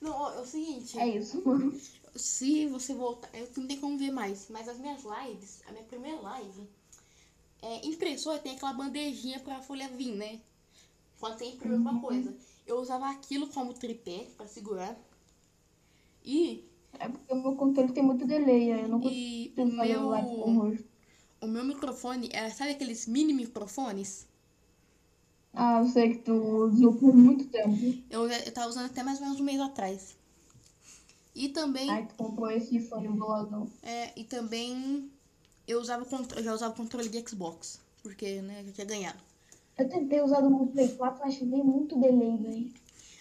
Não, 0.00 0.32
é 0.32 0.40
o 0.40 0.44
seguinte. 0.44 0.98
É 0.98 1.06
isso, 1.06 1.40
mano. 1.46 1.72
Se 2.16 2.66
você 2.66 2.92
voltar. 2.92 3.30
Eu 3.32 3.48
não 3.56 3.66
tem 3.66 3.78
como 3.80 3.96
ver 3.96 4.10
mais. 4.10 4.48
Mas 4.50 4.68
as 4.68 4.78
minhas 4.78 5.02
lives, 5.04 5.62
a 5.66 5.72
minha 5.72 5.84
primeira 5.84 6.20
live. 6.20 6.68
É, 7.62 7.86
impressora 7.86 8.40
tem 8.40 8.56
aquela 8.56 8.72
bandejinha 8.72 9.38
pra 9.38 9.62
folha 9.62 9.88
vir, 9.88 10.16
né? 10.16 10.40
Quando 11.20 11.38
tem 11.38 11.54
imprimir 11.54 11.78
alguma 11.78 12.00
coisa. 12.00 12.34
Eu 12.66 12.80
usava 12.80 13.08
aquilo 13.10 13.46
como 13.48 13.72
tripé 13.72 14.26
pra 14.36 14.46
segurar. 14.46 14.98
E, 16.24 16.68
É 16.98 17.08
porque 17.08 17.32
o 17.32 17.42
meu 17.42 17.56
controle 17.56 17.92
tem 17.92 18.02
muito 18.02 18.26
delay, 18.26 18.72
aí 18.72 18.82
eu 18.82 18.88
não 18.88 19.00
e 19.08 19.52
o 19.56 19.70
consigo 19.70 19.76
fazer 19.76 19.96
live 19.98 20.28
com 20.28 20.34
o 20.44 20.50
meu. 20.52 20.62
rosto. 20.70 20.84
O 21.40 21.46
meu 21.46 21.64
microfone 21.64 22.28
era, 22.32 22.50
sabe 22.50 22.70
aqueles 22.72 23.06
mini 23.06 23.32
microfones? 23.32 24.26
Ah, 25.54 25.80
eu 25.80 25.86
sei 25.88 26.14
que 26.14 26.18
tu 26.24 26.32
usou 26.32 26.94
por 26.94 27.14
muito 27.14 27.46
tempo. 27.48 27.76
Eu, 28.10 28.26
eu 28.28 28.52
tava 28.52 28.68
usando 28.68 28.86
até 28.86 29.02
mais 29.02 29.18
ou 29.18 29.24
menos 29.24 29.40
um 29.40 29.44
mês 29.44 29.60
atrás. 29.60 30.14
E 31.34 31.48
também, 31.48 31.90
Aí 31.90 32.06
tu 32.06 32.14
comprou 32.14 32.50
esse 32.50 32.78
fone 32.80 33.08
boladão. 33.08 33.68
é, 33.82 34.12
e 34.18 34.24
também 34.24 35.10
eu 35.66 35.80
usava 35.80 36.06
eu 36.36 36.42
já 36.42 36.54
usava 36.54 36.72
o 36.74 36.76
controle 36.76 37.08
de 37.08 37.28
Xbox. 37.28 37.80
Porque, 38.02 38.42
né, 38.42 38.60
eu 38.62 38.66
já 38.66 38.72
tinha 38.72 38.86
ganhado. 38.86 39.18
Eu 39.78 39.88
tentei 39.88 40.20
usar 40.22 40.40
do 40.40 40.50
meu 40.50 40.66
Play 40.66 40.88
4, 40.96 41.20
mas 41.24 41.38
dei 41.38 41.62
muito 41.62 41.98
delay, 42.00 42.36
velho. 42.38 42.72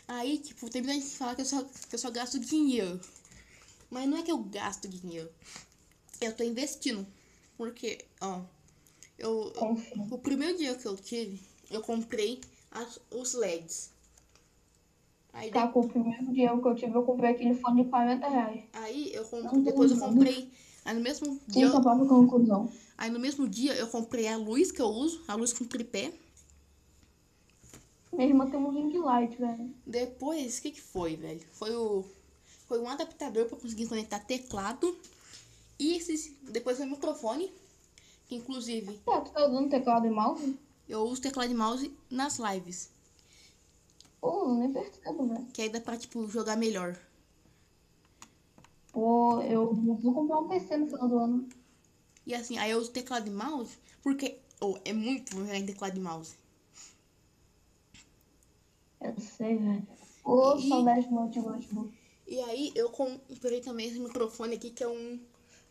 Aí, 0.07 0.37
tipo, 0.37 0.69
tem 0.69 0.81
muita 0.81 0.93
gente 0.99 1.09
que 1.11 1.17
fala 1.17 1.35
que 1.35 1.41
eu, 1.41 1.45
só, 1.45 1.63
que 1.63 1.95
eu 1.95 1.99
só 1.99 2.11
gasto 2.11 2.39
dinheiro. 2.39 2.99
Mas 3.91 4.07
não 4.09 4.17
é 4.17 4.23
que 4.23 4.31
eu 4.31 4.37
gasto 4.39 4.87
dinheiro. 4.87 5.29
Eu 6.21 6.33
tô 6.33 6.43
investindo. 6.43 7.05
Porque, 7.57 8.05
ó, 8.21 8.41
eu, 9.19 9.51
Confio. 9.55 10.07
o 10.09 10.17
primeiro 10.17 10.57
dia 10.57 10.73
que 10.75 10.87
eu 10.87 10.95
tive, 10.95 11.39
eu 11.69 11.81
comprei 11.81 12.39
as, 12.71 12.99
os 13.11 13.33
LEDs. 13.33 13.91
Aí, 15.33 15.51
Tá, 15.51 15.67
com 15.67 15.81
o 15.81 15.89
primeiro 15.89 16.33
dia 16.33 16.49
que 16.57 16.67
eu 16.67 16.75
tive, 16.75 16.95
eu 16.95 17.03
comprei 17.03 17.31
aquele 17.31 17.53
fone 17.55 17.83
de 17.83 17.89
40 17.89 18.27
reais. 18.27 18.63
aí 18.73 19.13
eu 19.13 19.27
Não 19.43 19.61
depois 19.61 19.91
eu 19.91 19.97
comprei. 19.97 20.49
Aí 20.83 20.95
no 20.95 21.01
mesmo 21.01 21.39
dia, 21.47 21.69
tá 21.69 21.77
eu, 21.77 21.83
com 21.83 22.07
conclusão? 22.07 22.69
aí 22.97 23.11
no 23.11 23.19
mesmo 23.19 23.47
dia 23.47 23.75
eu 23.75 23.87
comprei 23.87 24.27
a 24.27 24.35
luz 24.35 24.71
que 24.71 24.81
eu 24.81 24.87
uso, 24.87 25.21
a 25.27 25.35
luz 25.35 25.53
com 25.53 25.63
tripé. 25.65 26.11
Minha 28.11 28.27
irmã 28.27 28.49
tem 28.49 28.59
um 28.59 28.69
ring 28.69 28.97
light, 28.97 29.37
velho. 29.37 29.73
Depois, 29.85 30.57
o 30.57 30.61
que 30.63 30.71
que 30.71 30.81
foi, 30.81 31.15
velho? 31.15 31.41
Foi 31.53 31.73
o 31.75 32.03
foi 32.71 32.79
um 32.79 32.87
adaptador 32.87 33.47
para 33.47 33.57
conseguir 33.57 33.85
conectar 33.85 34.19
teclado 34.19 34.97
e 35.77 35.97
esses 35.97 36.31
depois 36.43 36.77
foi 36.77 36.85
o 36.85 36.89
microfone, 36.89 37.51
que 38.29 38.35
inclusive 38.35 38.97
Tá, 39.05 39.19
tu 39.19 39.31
tá 39.31 39.45
usando 39.45 39.69
teclado 39.69 40.07
e 40.07 40.09
mouse? 40.09 40.57
eu 40.87 41.01
uso 41.03 41.21
teclado 41.21 41.51
e 41.51 41.53
mouse 41.53 41.93
nas 42.09 42.37
lives, 42.39 42.89
Pô, 44.21 44.53
nem 44.55 44.71
percebo, 44.71 45.27
velho. 45.27 45.47
que 45.53 45.61
aí 45.63 45.69
dá 45.69 45.81
pra 45.81 45.97
tipo 45.97 46.25
jogar 46.29 46.55
melhor. 46.55 46.97
Pô, 48.93 49.41
eu 49.41 49.73
vou 49.73 50.13
comprar 50.13 50.39
um 50.39 50.47
PC 50.47 50.77
no 50.77 50.87
final 50.87 51.09
do 51.09 51.17
ano. 51.19 51.49
E 52.25 52.33
assim, 52.33 52.57
aí 52.57 52.71
eu 52.71 52.77
uso 52.79 52.91
teclado 52.91 53.27
e 53.27 53.31
mouse 53.31 53.77
porque 54.01 54.39
oh, 54.61 54.77
é 54.85 54.93
muito 54.93 55.35
bom 55.35 55.41
jogar 55.41 55.57
em 55.57 55.65
teclado 55.65 55.97
e 55.97 55.99
mouse. 56.01 56.35
Eu 59.01 59.19
sei, 59.19 59.57
velho. 59.57 59.87
Pô, 60.23 60.55
E- 60.57 60.69
saudade 60.69 61.07
do 61.07 61.15
notebook. 61.15 61.91
E 62.31 62.39
aí 62.39 62.71
eu 62.75 62.89
comprei 62.89 63.59
também 63.59 63.87
esse 63.89 63.99
microfone 63.99 64.55
aqui 64.55 64.69
que 64.69 64.81
é 64.81 64.87
um 64.87 65.19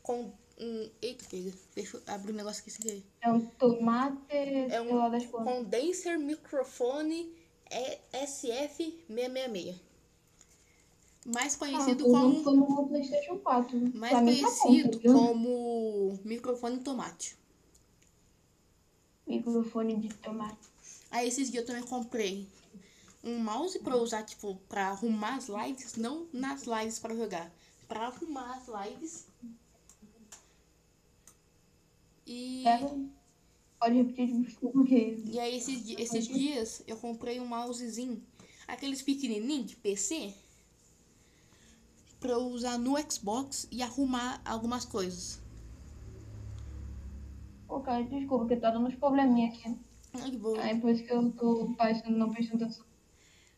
com 0.02 0.30
um 0.58 0.90
eita, 1.00 1.24
que 1.24 1.54
deixa 1.74 1.96
eu 1.96 2.02
abrir 2.06 2.32
um 2.32 2.36
negócio 2.36 2.60
aqui 2.60 2.70
sem 2.70 2.82
querer. 2.82 3.02
É 3.22 3.32
um 3.32 3.40
tomate, 3.46 4.20
É 4.30 4.78
das 5.10 5.24
um 5.24 5.30
condenser 5.30 6.18
microfone 6.18 7.34
SF666. 8.12 9.74
Mais 11.24 11.54
Ah, 11.54 11.58
conhecido 11.58 12.04
eu 12.06 12.10
como 12.12 12.42
no 12.52 12.74
meu 12.74 12.86
PlayStation 12.88 13.38
4. 13.38 13.78
mais 13.94 14.12
Pra 14.12 14.20
tá 14.20 14.26
bom, 14.26 14.26
conhecido 14.26 14.98
viu? 14.98 15.12
como 15.14 16.18
microfone 16.24 16.80
tomate. 16.80 17.36
Microfone 19.26 19.96
de 19.96 20.08
tomate. 20.14 20.68
Aí 21.10 21.26
esses 21.26 21.50
dias 21.50 21.62
eu 21.62 21.66
também 21.66 21.82
comprei 21.88 22.46
um 23.22 23.38
mouse 23.38 23.78
pra 23.78 23.96
usar 23.96 24.22
tipo 24.22 24.56
para 24.68 24.88
arrumar 24.88 25.36
as 25.36 25.48
lives, 25.48 25.96
não 25.96 26.26
nas 26.32 26.64
lives 26.64 26.98
pra 26.98 27.14
jogar, 27.14 27.50
Pra 27.88 28.06
arrumar 28.06 28.56
as 28.56 28.68
lives. 28.68 29.26
E. 32.26 32.64
Pode 33.80 33.94
repetir, 33.94 34.42
desculpa, 34.42 34.78
porque. 34.78 35.22
E 35.24 35.40
aí 35.40 35.56
esses, 35.56 35.98
esses 35.98 36.28
dias 36.28 36.82
eu 36.86 36.96
comprei 36.96 37.40
um 37.40 37.46
mousezinho, 37.46 38.22
aqueles 38.68 39.02
pequenininhos 39.02 39.70
de 39.70 39.76
PC, 39.76 40.32
pra 42.20 42.32
eu 42.32 42.42
usar 42.48 42.78
no 42.78 42.94
Xbox 43.10 43.66
e 43.72 43.82
arrumar 43.82 44.40
algumas 44.44 44.84
coisas. 44.84 45.40
Pô, 47.66 47.80
cara, 47.80 48.02
desculpa, 48.04 48.46
que 48.46 48.56
tá 48.56 48.70
dando 48.70 48.86
uns 48.86 48.94
probleminha 48.94 49.48
aqui. 49.48 49.76
Ai, 50.12 50.30
que 50.30 50.36
boa. 50.36 50.60
Aí 50.60 50.80
por 50.80 50.90
isso 50.90 51.04
que 51.04 51.12
eu 51.12 51.32
tô 51.32 51.74
parecendo 51.76 52.18
não 52.18 52.30
prestando 52.30 52.64
atenção. 52.64 52.89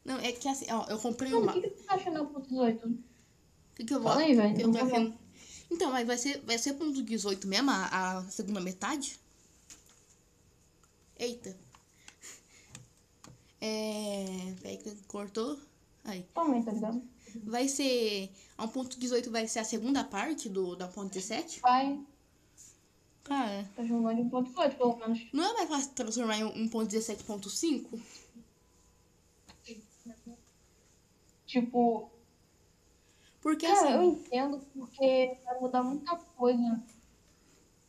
Não, 0.04 0.18
é 0.18 0.32
que 0.32 0.48
assim, 0.48 0.66
ó, 0.70 0.84
eu 0.88 0.98
comprei 0.98 1.32
uma. 1.32 1.52
o 1.52 1.54
que, 1.54 1.68
que 1.68 1.76
tu 1.76 1.84
tá 1.84 1.94
achando 1.94 2.18
do 2.18 2.26
ponto 2.26 2.48
18? 2.48 2.88
O 2.88 2.94
que, 3.74 3.84
que 3.84 3.94
eu 3.94 4.00
vou. 4.00 4.12
Aí, 4.12 4.34
velho, 4.34 4.60
eu 4.60 4.68
não 4.68 4.88
vou 4.88 5.14
Então, 5.70 5.90
mas 5.90 6.06
vai 6.06 6.18
ser, 6.18 6.40
vai 6.40 6.58
ser 6.58 6.74
ponto 6.74 7.02
18 7.02 7.46
mesmo, 7.46 7.70
a, 7.70 8.18
a 8.18 8.24
segunda 8.24 8.60
metade? 8.60 9.18
Eita. 11.18 11.56
É. 13.60 14.54
Peraí 14.60 14.76
que 14.78 14.94
cortou. 15.06 15.58
Aí. 16.04 16.26
Também, 16.34 16.62
tá 16.62 16.72
ligado? 16.72 17.02
Vai 17.44 17.68
ser. 17.68 18.30
A 18.58 18.66
1.18 18.66 19.30
vai 19.30 19.46
ser 19.46 19.60
a 19.60 19.64
segunda 19.64 20.04
parte 20.04 20.48
do 20.48 20.74
da 20.74 20.88
1.17? 20.88 21.60
Vai, 21.60 21.98
Cara, 23.24 23.70
tá 23.76 23.84
jogando 23.84 24.18
em 24.18 24.28
ponto 24.28 24.48
18, 24.50 24.76
pelo 24.76 24.96
menos. 24.96 25.26
não 25.32 25.44
é 25.44 25.52
mais 25.54 25.68
fácil 25.68 25.90
transformar 25.92 26.38
em 26.38 26.68
1.17.5? 26.68 28.00
Tipo, 31.52 32.10
Porque 33.42 33.66
cara, 33.66 33.90
eu 33.90 34.00
assim. 34.00 34.08
entendo 34.12 34.58
porque 34.74 35.36
vai 35.44 35.60
mudar 35.60 35.82
muita 35.82 36.16
coisa. 36.16 36.82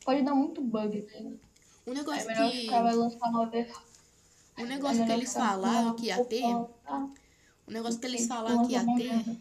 Pode 0.04 0.22
dar 0.22 0.36
muito 0.36 0.60
bug, 0.62 1.02
tá 1.04 1.18
ligado? 1.18 1.40
O 1.86 1.92
É 1.92 1.94
negócio 1.94 2.28
melhor 2.28 2.52
que. 2.52 2.58
os 2.66 2.70
caras 2.70 2.96
lançar 2.98 3.30
uma 3.30 3.46
versão. 3.46 3.82
O 4.60 4.66
negócio 4.66 5.06
que 5.06 5.12
eles 5.14 5.34
falaram 5.34 5.96
que 5.96 6.08
ia 6.08 6.26
ter. 6.26 6.44
O 6.44 7.72
negócio 7.72 8.00
que 8.02 8.06
eles 8.06 8.28
falaram 8.28 8.68
que 8.68 8.74
ia 8.74 8.86
ter. 8.86 9.38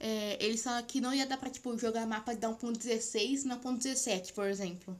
É, 0.00 0.42
eles 0.42 0.62
falaram 0.62 0.86
que 0.86 1.00
não 1.00 1.12
ia 1.14 1.26
dar 1.26 1.36
pra, 1.36 1.50
tipo, 1.50 1.76
jogar 1.76 2.06
mapa 2.06 2.34
de 2.34 2.46
1.16 2.46 3.44
na 3.44 3.58
1.17, 3.58 4.32
por 4.32 4.46
exemplo. 4.46 4.98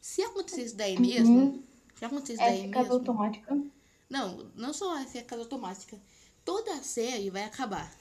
Se 0.00 0.22
acontecer 0.22 0.64
isso 0.64 0.76
daí 0.76 0.98
mesmo, 0.98 1.62
se 1.94 2.04
acontecer 2.04 2.32
isso 2.32 2.42
É 2.42 2.46
daí 2.50 2.66
mesmo... 2.66 2.92
automática. 2.92 3.56
Não, 4.10 4.50
não 4.56 4.72
só 4.74 4.94
vai 4.94 5.06
ser 5.06 5.22
casa 5.24 5.42
automática. 5.42 5.98
Toda 6.48 6.72
a 6.76 6.82
série 6.82 7.28
vai 7.28 7.44
acabar. 7.44 7.94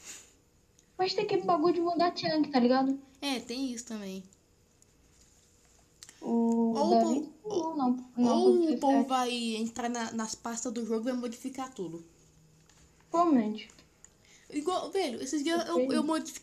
Mas 0.97 1.13
tem 1.13 1.25
aquele 1.25 1.41
bagulho 1.41 1.73
de 1.73 1.81
mudar 1.81 2.15
chunk, 2.15 2.49
tá 2.49 2.57
ligado? 2.61 2.97
É, 3.21 3.41
tem 3.41 3.73
isso 3.73 3.83
também. 3.83 4.23
O 6.21 6.73
Ou 6.73 6.89
Davi, 6.89 7.29
o- 7.43 7.49
ou 7.53 7.75
não, 7.75 8.05
não 8.15 8.37
Ou 8.39 8.53
o 8.73 8.79
povo 8.79 8.93
certo. 8.93 9.07
vai 9.09 9.29
entrar 9.57 9.89
na- 9.89 10.13
nas 10.13 10.33
pastas 10.33 10.71
do 10.71 10.85
jogo 10.85 11.01
e 11.09 11.11
vai 11.11 11.13
modificar 11.19 11.73
tudo. 11.73 12.05
Provavelmente. 13.11 13.69
Igual, 14.49 14.89
velho, 14.91 15.21
esses 15.21 15.43
dias 15.43 15.67
eu, 15.67 15.91
eu 15.91 16.01
modifiquei 16.01 16.33